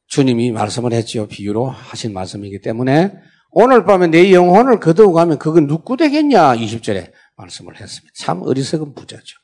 [0.08, 1.28] 주님이 말씀을 했지요.
[1.28, 3.13] 비유로 하신 말씀이기 때문에
[3.52, 6.56] 오늘 밤에 내 영혼을 거두고 가면 그건 누구 되겠냐?
[6.56, 8.13] 20절에 말씀을 했습니다.
[8.15, 9.38] 참 어리석은 부자죠.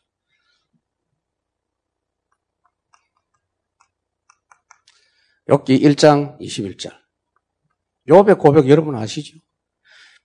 [5.49, 6.91] 욥기 1장 21절.
[8.09, 9.37] 욥의 고백 여러분 아시죠?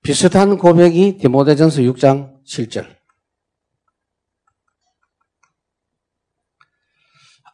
[0.03, 2.97] 비슷한 고백이 디모데전서 6장 7절.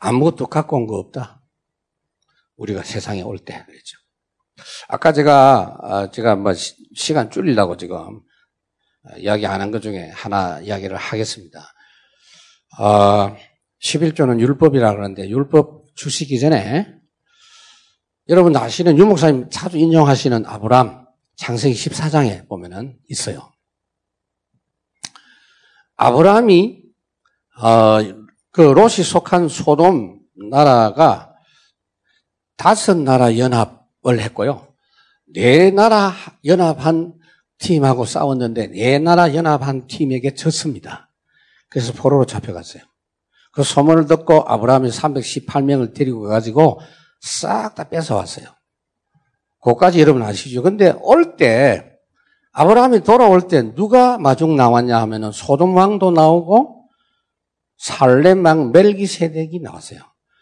[0.01, 1.43] 아무것도 갖고 온 거 없다.
[2.57, 3.99] 우리가 세상에 올 때 그랬죠.
[4.89, 6.53] 아까 제가 아, 제가 뭐
[6.95, 8.23] 시간 줄이려고 지금
[9.19, 11.61] 이야기 안 한 것 중에 하나 이야기를 하겠습니다.
[12.79, 13.37] 어,
[13.83, 16.95] 11조는 율법이라 그러는데 율법 주시기 전에
[18.29, 23.53] 여러분 아시는 유목사님 자주 인용하시는 아브람 창세기 14장에 보면은 있어요.
[25.95, 26.83] 아브라함이
[27.61, 27.99] 어,
[28.51, 30.19] 그 롯이 속한 소돔
[30.51, 31.35] 나라가
[32.57, 34.75] 다섯 나라 연합을 했고요.
[35.33, 36.13] 네 나라
[36.45, 37.15] 연합한
[37.59, 41.11] 팀하고 싸웠는데 네 나라 연합한 팀에게 졌습니다.
[41.69, 42.83] 그래서 포로로 잡혀갔어요.
[43.53, 46.81] 그 소문을 듣고 아브라함이 318명을 데리고 가지고
[47.21, 48.47] 싹 다 뺏어왔어요.
[49.63, 50.63] 그까지 여러분 아시죠?
[50.63, 51.93] 근데 올 때,
[52.53, 56.89] 아브라함이 돌아올 때 누가 마중 나왔냐 하면은 소돔 왕도 나오고
[57.77, 60.01] 살렘 왕 멜기세덱이 나왔어요.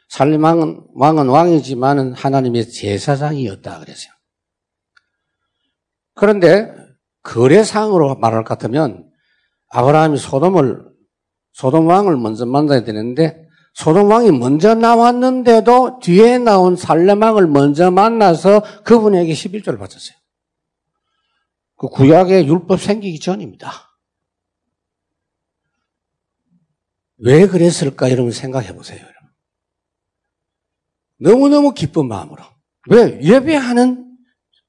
[0.08, 4.12] 살렘 왕은, 왕은 왕이지만은 하나님의 제사장이었다 그랬어요.
[6.14, 6.72] 그런데
[7.22, 9.10] 거래상으로 말할 것 같으면
[9.70, 10.84] 아브라함이 소돔을
[11.52, 13.43] 소돔 왕을 먼저 만나야 되는데
[13.74, 20.16] 소돔 왕이 먼저 나왔는데도 뒤에 나온 살렘 왕을 먼저 만나서 그분에게 11조를 바쳤어요.
[21.76, 23.90] 그 구약의 율법 생기기 전입니다.
[27.18, 29.00] 왜 그랬을까 여러분 생각해 보세요.
[29.00, 29.14] 여러분.
[31.18, 32.44] 너무너무 기쁜 마음으로.
[32.90, 33.20] 왜?
[33.22, 34.16] 예배하는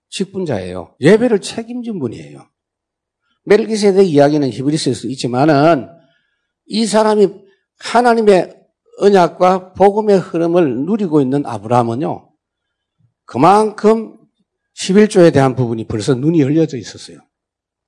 [0.09, 0.95] 직분자예요.
[0.99, 2.49] 예배를 책임진 분이에요.
[3.43, 5.89] 멜기세덱 이야기는 히브리스에서 있지만은
[6.65, 7.27] 이 사람이
[7.79, 8.64] 하나님의
[8.97, 12.31] 언약과 복음의 흐름을 누리고 있는 아브라함은요.
[13.25, 14.17] 그만큼
[14.77, 17.19] 11조에 대한 부분이 벌써 눈이 열려져 있었어요.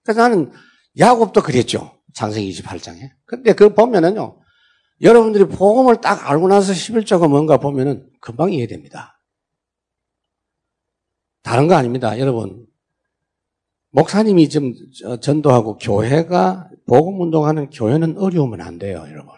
[0.04, 0.52] 그래서 나는
[0.98, 1.91] 야곱도 그랬죠.
[2.13, 3.12] 장세기 28장에.
[3.26, 4.39] 근데 그걸 보면은요.
[5.02, 9.22] 여러분들이 복음을 딱 알고 나서 11조가 뭔가 보면은 금방 이해됩니다.
[11.43, 12.17] 다른 거 아닙니다.
[12.20, 12.65] 여러분.
[13.91, 14.74] 목사님이 좀
[15.22, 19.37] 전도하고 교회가 복음 운동하는 교회는 어려우면 안 돼요, 여러분.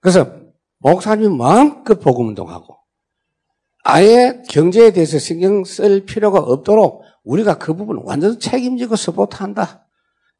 [0.00, 0.30] 그래서
[0.78, 2.76] 목사님 마음껏 복음 운동하고
[3.84, 9.86] 아예 경제에 대해서 신경 쓸 필요가 없도록 우리가 그 부분 완전 책임지고 서포트한다.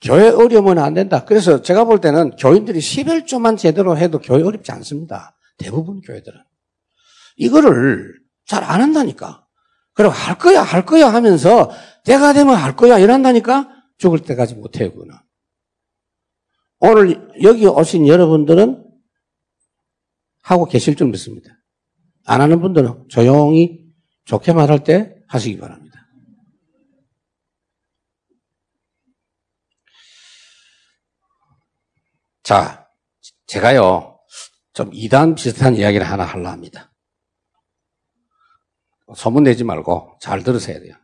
[0.01, 1.25] 교회 어려우면 안 된다.
[1.25, 5.37] 그래서 제가 볼 때는 교인들이 11조만 제대로 해도 교회 어렵지 않습니다.
[5.57, 6.41] 대부분 교회들은.
[7.37, 8.15] 이거를
[8.47, 9.47] 잘 안 한다니까.
[9.93, 11.71] 그리고 할 거야, 할 거야 하면서
[12.05, 13.69] 때가 되면 할 거야 이런다니까
[13.99, 14.91] 죽을 때까지 못해요.
[16.79, 18.88] 오늘 여기 오신 여러분들은
[20.49, 21.51] 하고 계실 줄 믿습니다.
[22.25, 23.85] 안 하는 분들은 조용히
[24.25, 26.09] 좋게 말할 때 하시기 바랍니다.
[32.43, 32.89] 자,
[33.47, 34.19] 제가요,
[34.73, 36.95] 좀 이단 비슷한 이야기를 하나 하려 합니다.
[39.15, 40.95] 소문 내지 말고 잘 들으셔야 돼요.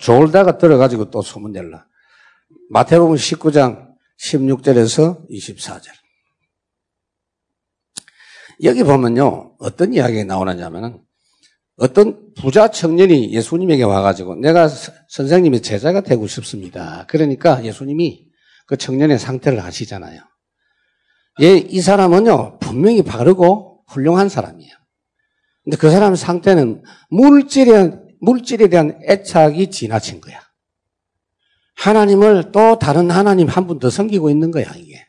[0.00, 1.86] 졸다가 들어가지고 또 소문 낼라.
[2.70, 6.01] 마태복음 19장 16절에서 24절.
[8.62, 11.00] 여기 보면요, 어떤 이야기가 나오느냐면은,
[11.76, 17.06] 어떤 부자 청년이 예수님에게 와가지고 내가 선생님의 제자가 되고 싶습니다.
[17.08, 18.26] 그러니까 예수님이
[18.66, 20.20] 그 청년의 상태를 아시잖아요.
[21.40, 24.70] 예, 이 사람은요, 분명히 바르고 훌륭한 사람이에요.
[25.64, 30.40] 근데 그 사람 상태는 물질에, 물질에 대한 애착이 지나친 거야.
[31.76, 35.04] 하나님을 또 다른 하나님 한 분 더 섬기고 있는 거야, 이게.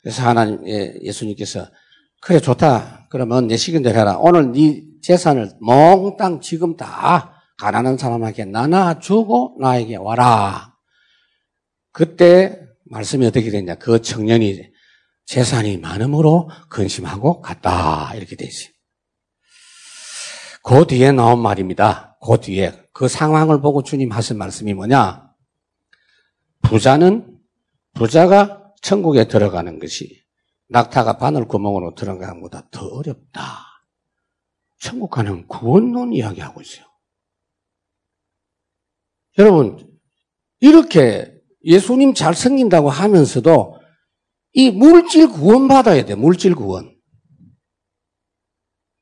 [0.00, 1.66] 그래서 하나님, 예, 예수님께서,
[2.20, 3.06] 그래, 좋다.
[3.10, 4.18] 그러면 내 시간대로 해라.
[4.18, 10.74] 오늘 네 재산을 몽땅 지금 다 가난한 사람에게 나눠주고 나에게 와라.
[11.92, 13.76] 그때 말씀이 어떻게 됐냐.
[13.76, 14.62] 그 청년이
[15.26, 18.14] 재산이 많음으로 근심하고 갔다.
[18.14, 18.70] 이렇게 되지.
[20.62, 22.18] 그 뒤에 나온 말입니다.
[22.24, 22.72] 그 뒤에.
[22.92, 25.28] 그 상황을 보고 주님 하신 말씀이 뭐냐?
[26.62, 27.38] 부자는,
[27.94, 30.22] 부자가 천국에 들어가는 것이
[30.68, 33.68] 낙타가 바늘 구멍으로 들어가는 것보다 더 어렵다.
[34.80, 36.86] 천국 가는 구원론 이야기하고 있어요.
[39.38, 39.88] 여러분,
[40.60, 41.32] 이렇게
[41.64, 43.78] 예수님 잘 섬긴다고 하면서도
[44.52, 46.96] 이 물질 구원 받아야 돼, 물질 구원.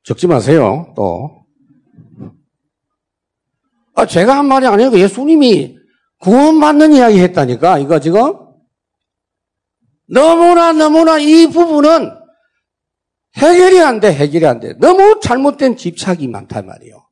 [0.03, 1.45] 적지 마세요, 또.
[3.93, 5.75] 아, 제가 한 말이 아니고 예수님이
[6.19, 8.46] 구원받는 이야기 했다니까, 이거 지금?
[10.07, 12.11] 너무나 너무나 이 부분은
[13.37, 14.73] 해결이 안 돼, 해결이 안 돼.
[14.79, 17.07] 너무 잘못된 집착이 많단 말이에요.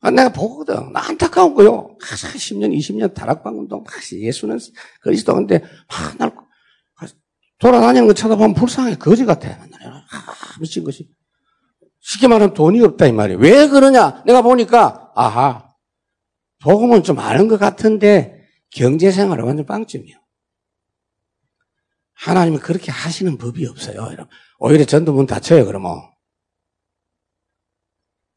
[0.00, 0.92] 아, 내가 보거든.
[0.92, 1.96] 나 안타까운 거요.
[2.00, 4.58] 10년, 20년 다락방 운동, 예수는
[5.00, 5.34] 그리스도.
[5.34, 6.32] 근데, 막, 날,
[7.58, 8.96] 돌아다니는 거 쳐다보면 불쌍해.
[8.96, 9.48] 거지 같아.
[9.48, 11.08] 아, 미친 것이.
[12.00, 13.38] 쉽게 말하면 돈이 없다, 이 말이에요.
[13.38, 14.24] 왜 그러냐?
[14.26, 15.72] 내가 보니까, 아하,
[16.62, 20.21] 복음은 좀 아는 것 같은데, 경제생활은 완전 빵점이요.
[22.24, 24.08] 하나님은 그렇게 하시는 법이 없어요.
[24.58, 26.00] 오히려 전도 문 닫혀요, 그러면.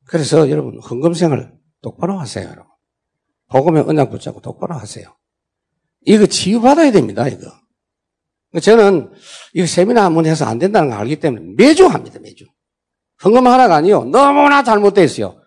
[0.05, 2.65] 그래서 여러분, 헌금생을 똑바로 하세요, 여러분.
[3.49, 5.15] 복음에 언약 붙잡고 똑바로 하세요.
[6.01, 7.51] 이거 치유받아야 됩니다, 이거.
[8.61, 9.11] 저는
[9.53, 12.45] 이거 세미나 한 번 해서 안 된다는 걸 알기 때문에 매주 합니다, 매주.
[13.23, 14.05] 헌금 하나가 아니요.
[14.05, 15.41] 너무나 잘못되어 있어요.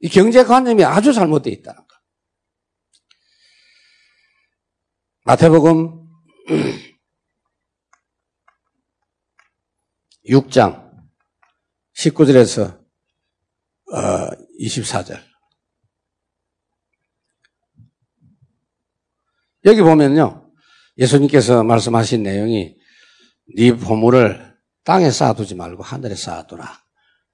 [0.00, 1.86] 이 경제관념이 아주 잘못되어 있다는 거.
[5.24, 6.00] 마태복음
[10.28, 10.90] 6장
[11.96, 12.80] 19절에서
[14.60, 15.16] 24절.
[15.16, 15.22] 어,
[19.64, 20.50] 여기 보면요.
[20.98, 22.76] 예수님께서 말씀하신 내용이
[23.56, 24.52] 네 보물을
[24.84, 26.80] 땅에 쌓아두지 말고 하늘에 쌓아두라.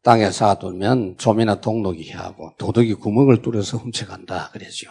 [0.03, 4.91] 땅에 쌓아두면 좀이나 동록이 하고 도둑이 구멍을 뚫어서 훔쳐간다 그러죠.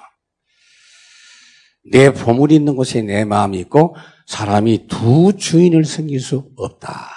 [1.92, 7.17] 내 보물이 있는 곳에 내 마음이 있고 사람이 두 주인을 섬길 수 없다.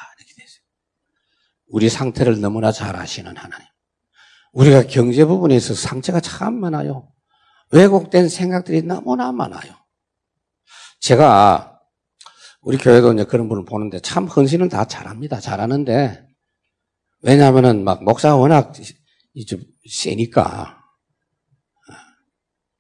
[1.71, 3.67] 우리 상태를 너무나 잘 아시는 하나님.
[4.53, 7.09] 우리가 경제 부분에서 상처가 참 많아요.
[7.71, 9.75] 왜곡된 생각들이 너무나 많아요.
[11.01, 11.81] 제가
[12.61, 15.41] 우리 교회도 이제 그런 분을 보는데 참 헌신은 다 잘합니다.
[15.41, 16.29] 잘하는데
[17.23, 18.73] 왜냐하면은 막 목사가 워낙
[19.47, 20.79] 좀 세니까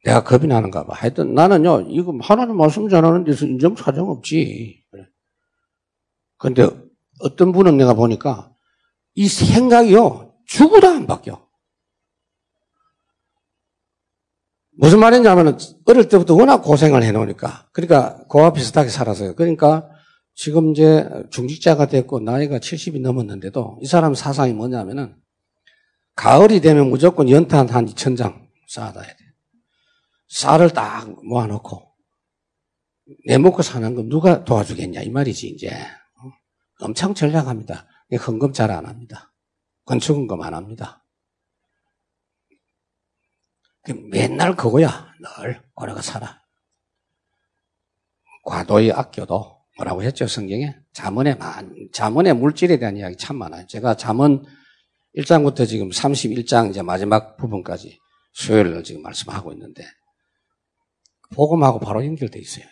[0.05, 0.94] 내가 겁이 나는가 봐.
[0.94, 4.85] 하여튼 나는요 이거 하나님 말씀 전하는 데서 인정 사정 없지.
[6.37, 6.68] 그런데
[7.20, 8.50] 어떤 분은 내가 보니까
[9.20, 11.46] 이 생각이요 죽어도 안 바뀌어.
[14.78, 19.35] 무슨 말이냐면은 어릴 때부터 워낙 고생을 해놓으니까 그러니까 그와 비슷하게 살았어요.
[19.35, 19.90] 그러니까
[20.35, 25.14] 지금 이제 중직자가 됐고 나이가 70이 넘었는데도 이 사람 사상이 뭐냐면은
[26.14, 29.16] 가을이 되면 무조건 연탄 한 2천장 쌓아놔야 돼.
[30.28, 31.92] 쌀을 딱 모아놓고
[33.26, 35.70] 내 먹고 사는 거 누가 도와주겠냐 이 말이지 이제
[36.80, 37.87] 엄청 전략합니다.
[38.16, 39.33] 헌금 잘 안 합니다.
[39.85, 41.05] 건축헌금 안 합니다.
[44.11, 45.12] 맨날 그거야.
[45.20, 46.42] 늘 오래가 살아.
[48.44, 50.77] 과도히 아껴도 뭐라고 했죠, 성경에?
[50.92, 51.37] 자문에,
[51.92, 53.67] 자문의 물질에 대한 이야기 참 많아요.
[53.67, 54.44] 제가 자문
[55.17, 57.98] 1장부터 지금 31장 이제 마지막 부분까지
[58.33, 59.85] 수요일을 지금 말씀하고 있는데,
[61.35, 62.65] 복음하고 바로 연결돼 있어요.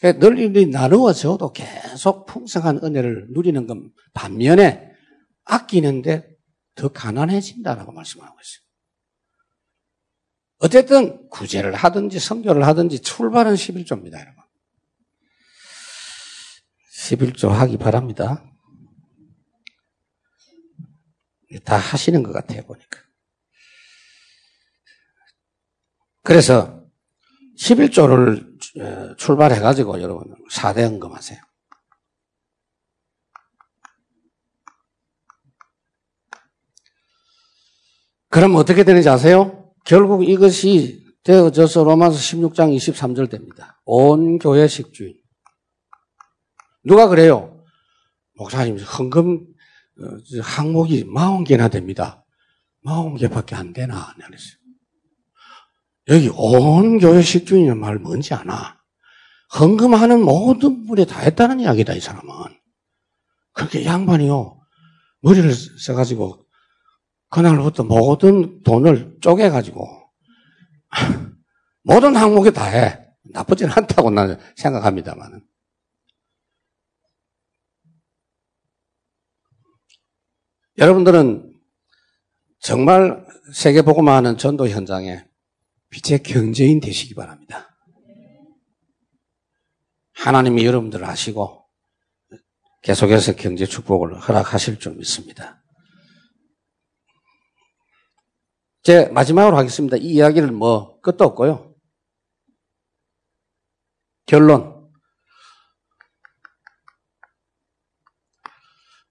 [0.00, 4.92] 널리 나누어져도 계속 풍성한 은혜를 누리는 건 반면에
[5.44, 6.36] 아끼는데
[6.74, 8.64] 더 가난해진다라고 말씀하고 있어요.
[10.58, 14.44] 어쨌든 구제를 하든지 성교를 하든지 출발은 11조입니다, 여러분.
[16.96, 18.44] 11조 하기 바랍니다.
[21.64, 23.00] 다 하시는 것 같아요, 보니까.
[26.22, 26.83] 그래서
[27.58, 31.38] 11조를 출발해가지고 여러분 4대 언금하세요.
[38.28, 39.72] 그럼 어떻게 되는지 아세요?
[39.84, 43.80] 결국 이것이 되어져서 로마서 16장 23절 됩니다.
[43.84, 45.16] 온 교회 식주인.
[46.84, 47.64] 누가 그래요?
[48.36, 49.46] 목사님, 헌금
[50.00, 52.24] 어, 항목이 40개나 됩니다.
[52.84, 54.12] 40개밖에 안 되나?
[54.14, 54.63] 그랬어요.
[56.08, 58.78] 여기 온 교회 식주인의 말 뭔지 아나?
[59.58, 62.28] 헌금하는 모든 분이 다 했다는 이야기다, 이 사람은.
[63.52, 64.60] 그렇게 양반이요.
[65.20, 66.44] 머리를 써가지고,
[67.30, 69.86] 그날부터 모든 돈을 쪼개가지고,
[71.82, 73.00] 모든 항목에 다 해.
[73.22, 75.42] 나쁘진 않다고 나는 생각합니다만.
[80.76, 81.54] 여러분들은
[82.58, 85.24] 정말 세계보고만 하는 전도 현장에
[85.94, 87.68] 빛의 경제인 되시기 바랍니다.
[90.14, 91.68] 하나님이 여러분들을 아시고
[92.82, 95.62] 계속해서 경제 축복을 허락하실 줄 믿습니다.
[98.82, 99.96] 제 마지막으로 하겠습니다.
[99.96, 101.74] 이 이야기를 뭐 끝도 없고요.
[104.26, 104.90] 결론.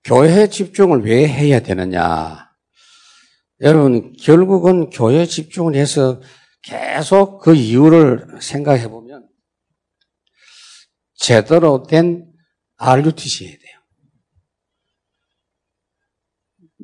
[0.04, 2.52] 교회 집중을 왜 해야 되느냐?
[3.62, 6.22] 여러분, 결국은 교회 집중을 해서
[6.64, 9.30] 계속 그 이유를 생각해 보면
[11.14, 12.32] 제대로 된
[12.78, 13.80] RUTC 해야 돼요.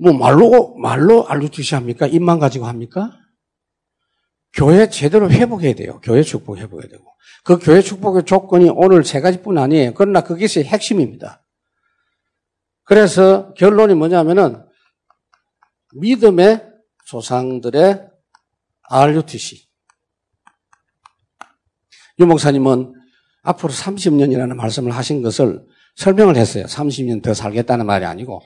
[0.01, 2.07] 뭐 말로, 말로 RUTC 합니까?
[2.07, 3.17] 입만 가지고 합니까?
[4.53, 5.99] 교회 제대로 회복해야 돼요.
[6.01, 7.05] 교회 축복 회복해야 되고.
[7.43, 9.93] 그 교회 축복의 조건이 오늘 세 가지뿐 아니에요.
[9.93, 11.43] 그러나 그것이 핵심입니다.
[12.83, 14.65] 그래서 결론이 뭐냐면은
[15.93, 16.67] 믿음의
[17.05, 18.09] 조상들의
[18.89, 19.68] RUTC.
[22.19, 22.93] 유 목사님은
[23.43, 25.61] 앞으로 30년이라는 말씀을 하신 것을
[25.95, 26.65] 설명을 했어요.
[26.65, 28.41] 30년 더 살겠다는 말이 아니고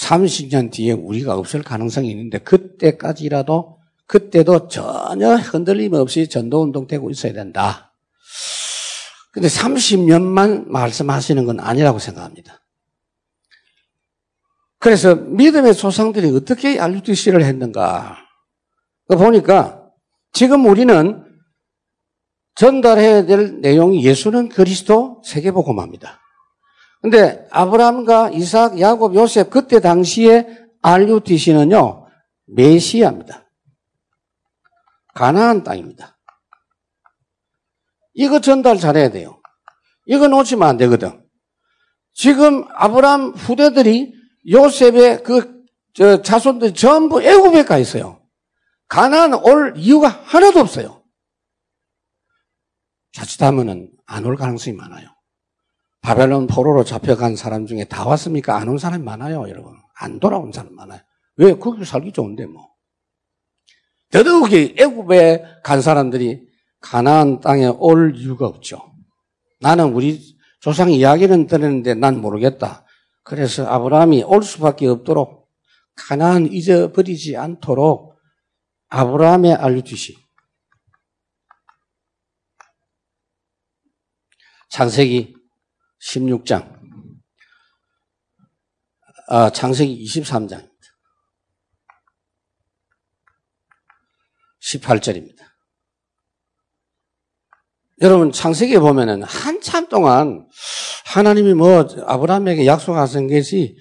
[0.00, 7.92] 30년 뒤에 우리가 없을 가능성이 있는데 그때까지라도 그때도 전혀 흔들림 없이 전도운동 되고 있어야 된다.
[9.32, 12.62] 근데 30년만 말씀하시는 건 아니라고 생각합니다.
[14.78, 18.18] 그래서 믿음의 조상들이 어떻게 RUTC를 했는가.
[19.08, 19.82] 보니까
[20.32, 21.25] 지금 우리는
[22.56, 26.20] 전달해야 될 내용이 예수는 그리스도 세계복음합니다.
[27.02, 30.46] 근데 아브라함과 이삭, 야곱, 요셉 그때 당시에
[30.82, 32.06] RUTC는요.
[32.46, 33.48] 메시아입니다.
[35.14, 36.18] 가나안 땅입니다.
[38.14, 39.40] 이거 전달 잘해야 돼요.
[40.06, 41.22] 이거 놓치면 안 되거든.
[42.14, 44.14] 지금 아브라함 후대들이
[44.50, 45.64] 요셉의 그
[46.22, 48.22] 자손들이 전부 애굽에 가 있어요.
[48.88, 51.02] 가나안 올 이유가 하나도 없어요.
[53.16, 55.08] 자칫하면은 안올 가능성이 많아요.
[56.02, 58.56] 바벨론 포로로 잡혀간 사람 중에 다 왔습니까?
[58.58, 59.72] 안 온 사람이 많아요, 여러분.
[59.98, 61.00] 안 돌아온 사람 많아요.
[61.36, 61.54] 왜?
[61.56, 62.68] 거기 살기 좋은데 뭐.
[64.12, 66.42] 더더욱이 애굽에 간 사람들이
[66.80, 68.82] 가나안 땅에 올 이유가 없죠.
[69.60, 70.20] 나는 우리
[70.60, 72.84] 조상 이야기는 들었는데 난 모르겠다.
[73.22, 75.48] 그래서 아브라함이 올 수밖에 없도록
[75.96, 78.14] 가나안 잊어버리지 않도록
[78.88, 80.25] 아브라함의 알려주시.
[84.68, 85.34] 창세기
[86.02, 86.76] 16장.
[89.28, 90.70] 아, 창세기 23장입니다.
[94.62, 95.36] 18절입니다.
[98.02, 100.46] 여러분 창세기에 보면은 한참 동안
[101.06, 103.76] 하나님이 뭐 아브라함에게 약속하신 것이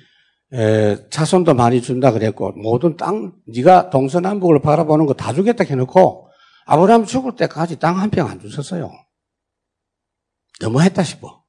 [0.53, 6.29] 에, 자손도 많이 준다 그랬고 모든 땅 네가 동서남북을 바라보는 거 다 주겠다 해놓고
[6.65, 8.91] 아브라함 죽을 때까지 땅 한 평 안 주셨어요.
[10.61, 11.43] 너무했다 싶어.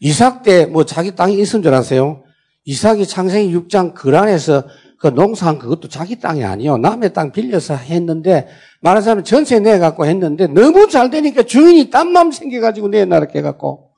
[0.00, 2.22] 이삭 때 뭐 자기 땅이 있은 줄 아세요?
[2.64, 4.64] 이삭이 창세기 6장 그 안에서
[4.98, 6.76] 그 농사한 그것도 자기 땅이 아니요.
[6.78, 8.48] 남의 땅 빌려서 했는데
[8.80, 13.92] 말하자면 전세 내갖고 했는데 너무 잘 되니까 주인이 딴맘 생겨가지고 내놔라 해갖고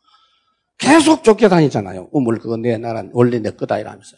[0.78, 2.08] 계속 쫓겨다니잖아요.
[2.12, 4.16] 우물 그거 내놔라 원래 내 거다 이러면서.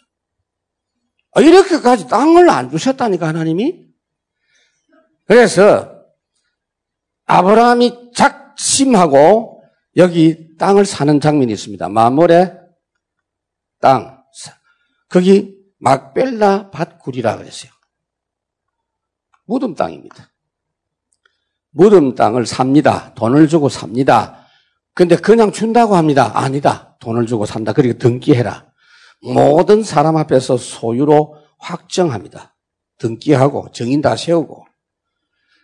[1.35, 3.87] 아, 이렇게까지 땅을 안 주셨다니까 하나님이.
[5.27, 5.91] 그래서
[7.27, 9.52] 아브라함이 작심하고
[9.97, 11.89] 여기 땅을 사는 장면이 있습니다.
[11.89, 12.59] 마몰의
[13.81, 14.23] 땅.
[15.09, 17.71] 거기 막벨라 밭굴이라 그랬어요.
[19.45, 20.31] 무덤 땅입니다.
[21.71, 23.13] 무덤 땅을 삽니다.
[23.15, 24.47] 돈을 주고 삽니다.
[24.95, 26.33] 근데 그냥 준다고 합니다.
[26.35, 26.97] 아니다.
[27.01, 27.73] 돈을 주고 산다.
[27.73, 28.67] 그리고 등기해라.
[29.23, 32.55] 모든 사람 앞에서 소유로 확정합니다.
[32.99, 34.67] 등기하고 정인 다 세우고.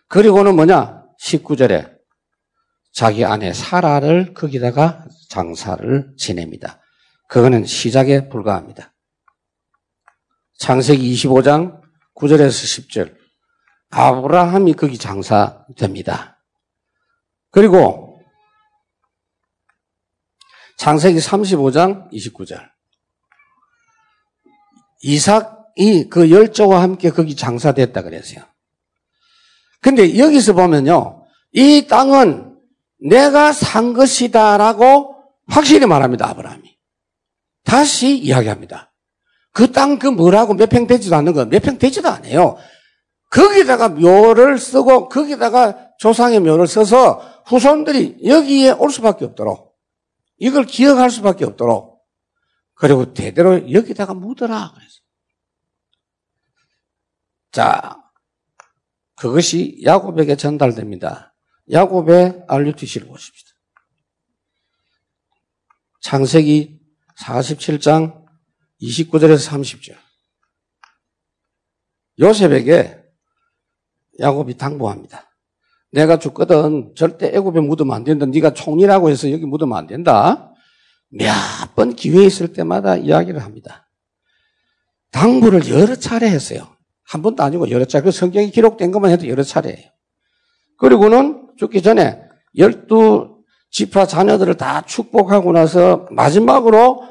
[0.07, 1.05] 그리고는 뭐냐?
[1.19, 1.98] 19절에
[2.91, 6.81] 자기 아내 사라를 거기다가 장사를 지냅니다.
[7.27, 8.93] 그거는 시작에 불과합니다.
[10.57, 11.81] 창세기 25장
[12.15, 13.17] 9절에서 10절.
[13.91, 16.39] 아브라함이 거기 장사됩니다.
[17.51, 18.21] 그리고
[20.77, 22.69] 창세기 35장 29절.
[25.01, 28.43] 이삭이 그 열조와 함께 거기 장사됐다 그랬어요.
[29.81, 31.25] 근데 여기서 보면요.
[31.53, 32.48] 이 땅은
[32.99, 35.15] 내가 산 것이다라고
[35.47, 36.29] 확실히 말합니다.
[36.29, 36.77] 아브라함이.
[37.63, 38.93] 다시 이야기합니다.
[39.51, 42.57] 그 땅 그 뭐라고 몇 평 되지도 않는 거 몇 평 되지도 않아요.
[43.31, 49.75] 거기다가 묘를 쓰고 거기다가 조상의 묘를 써서 후손들이 여기에 올 수밖에 없도록
[50.37, 52.01] 이걸 기억할 수밖에 없도록
[52.73, 54.93] 그리고 대대로 여기다가 묻어라 그래서
[57.51, 57.97] 자
[59.15, 61.28] 그것이 야곱에게 전달됩니다.
[61.71, 63.51] 야곱의 알류티시를 보십시다.
[66.01, 66.79] 창세기
[67.19, 68.25] 47장
[68.81, 69.95] 29절에서 30절.
[72.19, 73.03] 요셉에게
[74.19, 75.29] 야곱이 당부합니다.
[75.91, 78.25] 내가 죽거든 절대 애굽에 묻으면 안 된다.
[78.25, 80.53] 네가 총리라고 해서 여기 묻으면 안 된다.
[81.09, 81.33] 몇
[81.75, 83.89] 번 기회 있을 때마다 이야기를 합니다.
[85.11, 86.75] 당부를 여러 차례 했어요.
[87.03, 88.03] 한 번도 아니고 여러 차례.
[88.03, 89.89] 그 성경이 기록된 것만 해도 여러 차례예요.
[90.77, 92.21] 그리고는 죽기 전에
[92.57, 97.03] 열두 지파 자녀들을 다 축복하고 나서 마지막으로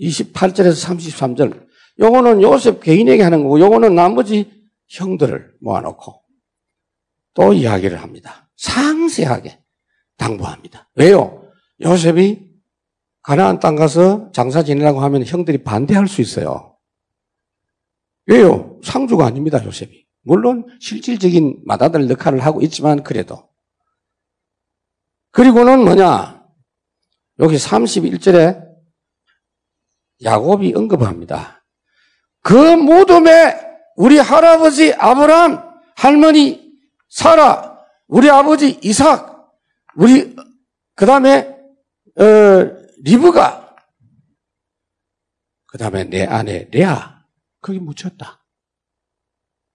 [0.00, 1.68] 28절에서 33절.
[2.00, 4.50] 요거는 요셉 개인에게 하는 거고 요거는 나머지
[4.88, 6.22] 형들을 모아놓고
[7.34, 8.48] 또 이야기를 합니다.
[8.56, 9.60] 상세하게
[10.16, 10.88] 당부합니다.
[10.94, 11.44] 왜요?
[11.82, 12.48] 요셉이
[13.22, 16.74] 가나안 땅 가서 장사 지내라고 하면 형들이 반대할 수 있어요.
[18.24, 18.80] 왜요?
[18.82, 20.06] 상주가 아닙니다, 요셉이.
[20.22, 23.49] 물론 실질적인 맏아들 역할을 하고 있지만 그래도.
[25.32, 26.44] 그리고는 뭐냐?
[27.38, 28.70] 여기 31절에
[30.22, 31.64] 야곱이 언급합니다.
[32.42, 33.54] 그 무덤에
[33.96, 35.62] 우리 할아버지 아브람,
[35.96, 36.72] 할머니
[37.08, 37.78] 사라,
[38.08, 39.50] 우리 아버지 이삭,
[39.96, 40.34] 우리
[40.94, 41.56] 그 다음에
[42.18, 42.24] 어,
[43.02, 43.76] 리브가,
[45.66, 47.24] 그 다음에 내 아내 레아
[47.60, 48.44] 거기 묻혔다.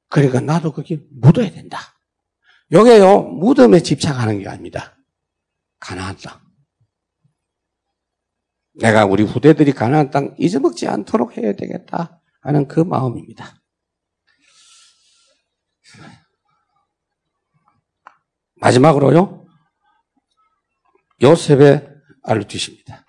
[0.10, 1.80] 그러니까 나도 거기 묻어야 된다.
[2.72, 4.95] 요게요 무덤에 집착하는 게 아닙니다.
[5.86, 6.42] 가나안 땅.
[8.74, 13.62] 내가 우리 후대들이 가나안 땅 잊어먹지 않도록 해야 되겠다 하는 그 마음입니다.
[18.56, 19.46] 마지막으로요.
[21.22, 21.88] 요셉의
[22.24, 23.06] 알루티십니다.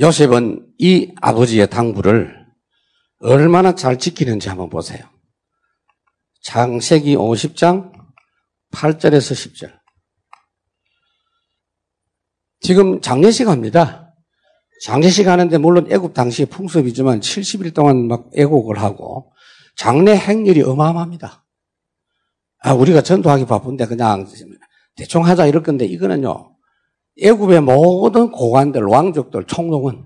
[0.00, 2.44] 요셉은 이 아버지의 당부를
[3.20, 5.08] 얼마나 잘 지키는지 한번 보세요.
[6.42, 7.99] 장세기 50장
[8.72, 9.78] 8절에서 10절.
[12.60, 14.14] 지금 장례식 합니다.
[14.84, 19.32] 장례식 하는데 물론 애국 당시 풍습이지만 70일 동안 막 애국을 하고
[19.76, 21.44] 장례 행렬이 어마어마합니다.
[22.62, 24.26] 아, 우리가 전도하기 바쁜데 그냥
[24.96, 26.56] 대충 하자 이럴 건데 이거는요.
[27.22, 30.04] 애굽의 모든 고관들, 왕족들 총동원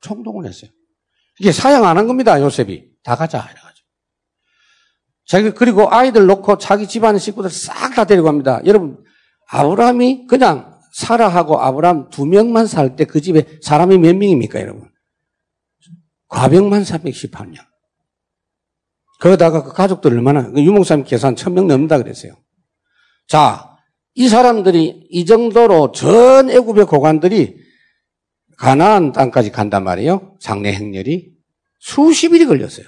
[0.00, 0.70] 총동원 했어요.
[1.40, 2.40] 이게 사양 안 한 겁니다.
[2.40, 3.48] 요셉이 다 가자.
[5.26, 8.60] 자기 그리고 아이들 놓고 자기 집안 식구들 싹 다 데리고 갑니다.
[8.64, 9.02] 여러분
[9.48, 14.88] 아브라함이 그냥 사라하고 아브라함 두 명만 살 때 그 집에 사람이 몇 명입니까, 여러분?
[16.28, 17.56] 과병만 318명.
[19.20, 22.32] 그러다가 그 가족들 얼마나, 그 유목사님 계산 천 명 넘는다 그랬어요.
[23.28, 23.76] 자,
[24.14, 27.56] 이 사람들이 이 정도로 전 애굽의 고관들이
[28.56, 30.36] 가나안 땅까지 간단 말이에요.
[30.40, 31.30] 장례 행렬이
[31.78, 32.86] 수십 일이 걸렸어요.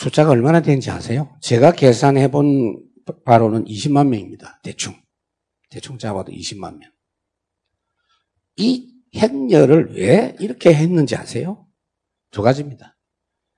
[0.00, 1.36] 숫자가 얼마나 되는지 아세요?
[1.42, 2.82] 제가 계산해 본
[3.26, 4.58] 바로는 20만 명입니다.
[4.62, 4.94] 대충.
[5.68, 6.90] 대충 잡아도 20만 명.
[8.56, 11.66] 이 행렬을 왜 이렇게 했는지 아세요?
[12.30, 12.96] 두 가지입니다.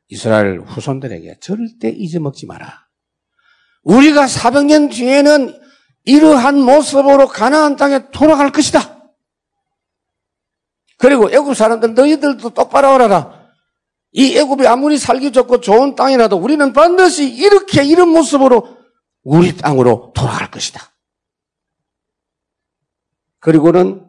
[0.08, 2.88] 이스라엘 후손들에게 절대 잊어먹지 마라.
[3.84, 5.60] 우리가 400년 뒤에는
[6.06, 9.12] 이러한 모습으로 가나안 땅에 돌아갈 것이다.
[10.98, 13.41] 그리고 애굽 사람들 너희들도 똑바로 알아라.
[14.12, 18.78] 이 애굽이 아무리 살기 좋고 좋은 땅이라도 우리는 반드시 이렇게 이런 모습으로
[19.22, 20.92] 우리 땅으로 돌아갈 것이다.
[23.38, 24.06] 그리고는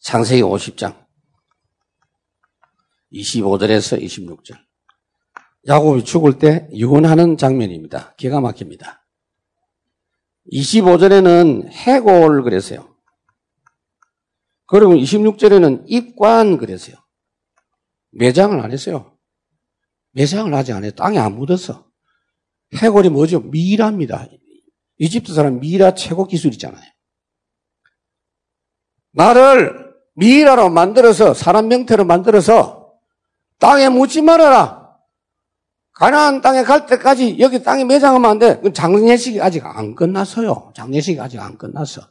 [0.00, 1.06] 창세기 50장
[3.12, 4.58] 25절에서 26절
[5.66, 8.14] 야곱이 죽을 때 유언하는 장면입니다.
[8.16, 9.04] 기가 막힙니다.
[10.52, 12.87] 25절에는 해골 그랬어요.
[14.68, 16.96] 그리고 26절에는 입관 그랬어요.
[18.12, 19.16] 매장을 안 했어요.
[20.12, 20.90] 매장을 하지 않아요.
[20.92, 21.86] 땅에 안 묻었어.
[22.76, 23.40] 해골이 뭐죠?
[23.40, 24.26] 미랍니다.
[24.98, 26.84] 이집트 사람 미라 최고 기술이잖아요.
[29.12, 32.92] 나를 미라로 만들어서 사람 명태로 만들어서
[33.58, 34.98] 땅에 묻지 말아라.
[35.92, 38.60] 가나안 땅에 갈 때까지 여기 땅에 매장하면 안 돼.
[38.72, 40.72] 장례식이 아직 안 끝났어요.
[40.76, 42.02] 장례식이 아직 안 끝났어.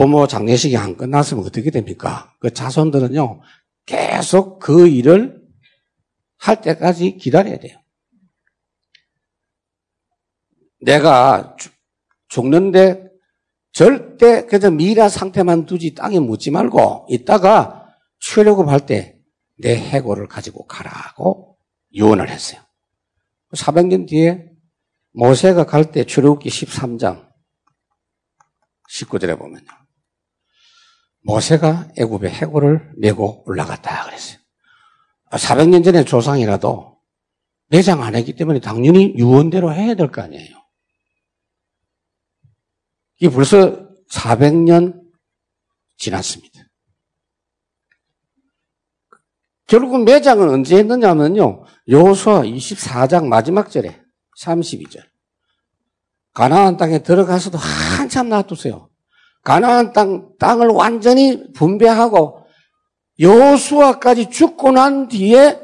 [0.00, 2.34] 부모 장례식이 안 끝났으면 어떻게 됩니까?
[2.40, 3.42] 그 자손들은요,
[3.84, 5.42] 계속 그 일을
[6.38, 7.78] 할 때까지 기다려야 돼요.
[10.80, 11.54] 내가
[12.28, 13.10] 죽는데
[13.72, 19.20] 절대 그저 미라 상태만 두지 땅에 묻지 말고 이따가 출애굽 할 때
[19.58, 21.58] 내 해고를 가지고 가라고
[21.92, 22.62] 유언을 했어요.
[23.52, 24.48] 400년 뒤에
[25.12, 27.28] 모세가 갈 때 출애굽기 13장
[28.88, 29.79] 19절에 보면요.
[31.22, 34.38] 모세가 애굽의 해고를 메고 올라갔다 그랬어요.
[35.32, 36.98] 400년 전에 조상이라도
[37.68, 40.56] 매장 안 했기 때문에 당연히 유언대로 해야 될 거 아니에요.
[43.20, 45.00] 이게 벌써 400년
[45.98, 46.60] 지났습니다.
[49.66, 51.64] 결국 매장은 언제 했느냐면요.
[51.88, 54.00] 요수와 24장 마지막 절에
[54.42, 55.08] 32절.
[56.32, 58.89] 가나안 땅에 들어가서도 한참 놔두세요.
[59.42, 62.46] 가나안 땅, 땅을 완전히 분배하고
[63.18, 65.60] 여수아까지 죽고 난 뒤에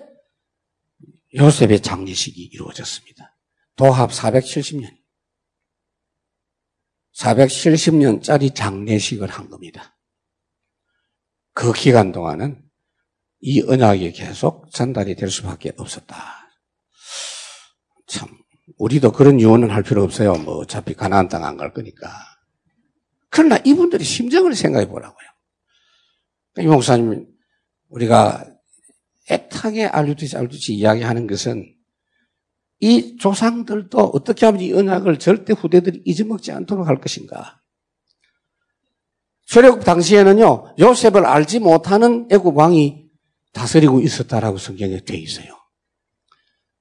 [1.35, 3.37] 요셉의 장례식이 이루어졌습니다.
[3.77, 4.97] 도합 470년.
[7.15, 9.97] 470년짜리 장례식을 한 겁니다.
[11.53, 12.63] 그 기간 동안은
[13.41, 16.17] 이 언약이 계속 전달이 될 수밖에 없었다.
[18.07, 18.29] 참,
[18.79, 20.35] 우리도 그런 유언은 할 필요 없어요.
[20.35, 22.11] 뭐 어차피 가나안 땅 안 갈 거니까.
[23.37, 25.29] 그러나 이분들이 심정을 생각해 보라고요.
[26.59, 27.27] 이 목사님,
[27.91, 28.47] 우리가
[29.31, 31.71] 애타게 알루듯이 알루듯이 이야기하는 것은
[32.81, 37.61] 이 조상들도 어떻게 하면 이 언약을 절대 후대들이 잊어먹지 않도록 할 것인가.
[39.45, 43.05] 출애굽 당시에는요, 요셉을 알지 못하는 애굽 왕이
[43.53, 45.49] 다스리고 있었다라고 성경에 되어 있어요.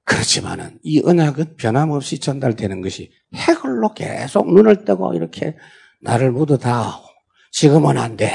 [0.04, 5.54] 그렇지만은 이 언약은 변함없이 전달되는 것이 해글로 계속 눈을 뜨고 이렇게
[6.00, 7.00] 나를 묻어다.
[7.52, 8.32] 지금은 안 돼.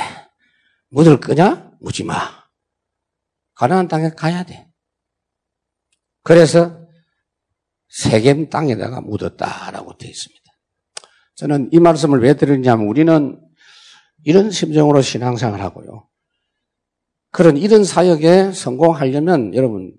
[0.89, 1.72] 묻을 거냐?
[1.80, 2.16] 묻지 마.
[3.55, 4.68] 가나안 땅에 가야 돼.
[6.24, 6.82] 그래서
[7.89, 10.41] 세겜 땅에다가 묻었다라고 되어 있습니다.
[11.36, 13.39] 저는 이 말씀을 왜 드리냐면 우리는
[14.24, 16.07] 이런 심정으로 신앙생활 하고요.
[17.32, 19.95] 그런 이런 사역에 성공하려면 여러분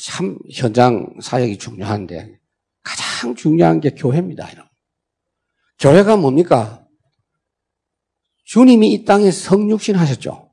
[0.00, 2.38] 참 현장 사역이 중요한데
[2.82, 4.50] 가장 중요한 게 교회입니다.
[4.52, 4.71] 여러분.
[5.82, 6.86] 교회가 뭡니까?
[8.44, 10.48] 주님이 이 땅에 성육신 하셨죠.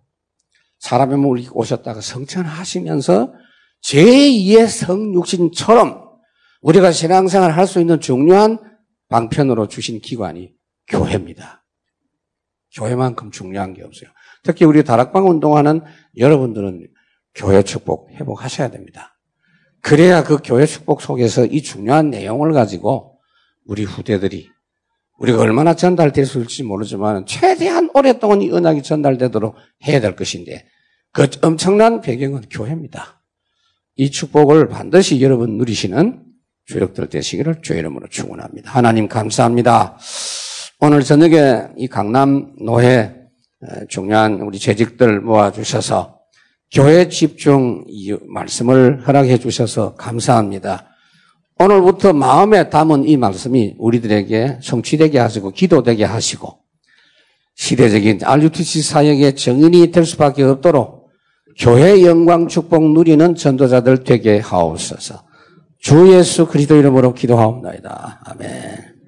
[0.80, 3.32] 사람의 몸을 오셨다가 성천하시면서
[3.84, 6.10] 제2의 성육신처럼
[6.62, 8.58] 우리가 신앙생활 할 수 있는 중요한
[9.10, 10.52] 방편으로 주신 기관이
[10.88, 11.64] 교회입니다.
[12.76, 14.10] 교회만큼 중요한 게 없어요.
[14.44, 15.82] 특히 우리 다락방 운동하는
[16.18, 16.88] 여러분들은
[17.36, 19.20] 교회 축복 회복하셔야 됩니다.
[19.82, 23.20] 그래야 그 교회 축복 속에서 이 중요한 내용을 가지고
[23.66, 24.50] 우리 후대들이
[25.20, 29.56] 우리가 얼마나 전달될 수 있을지 모르지만 최대한 오랫동안 이 은학이 전달되도록
[29.86, 30.66] 해야 될 것인데
[31.12, 33.22] 그 엄청난 배경은 교회입니다.
[33.96, 36.24] 이 축복을 반드시 여러분 누리시는
[36.66, 38.72] 주력들 되시기를 주의 이름으로 축원합니다.
[38.72, 39.98] 하나님 감사합니다.
[40.80, 43.16] 오늘 저녁에 이 강남 노회
[43.90, 46.20] 중요한 우리 재직들 모아주셔서
[46.72, 47.84] 교회 집중
[48.28, 50.89] 말씀을 허락해 주셔서 감사합니다.
[51.60, 56.60] 오늘부터 마음에 담은 이 말씀이 우리들에게 성취되게 하시고 기도되게 하시고
[57.56, 61.10] 시대적인 RUTC 사역의 정인이 될 수밖에 없도록
[61.58, 65.24] 교회 영광 축복 누리는 전도자들 되게 하옵소서.
[65.80, 68.22] 주 예수 그리스도 이름으로 기도하옵나이다.
[68.26, 68.99] 아멘.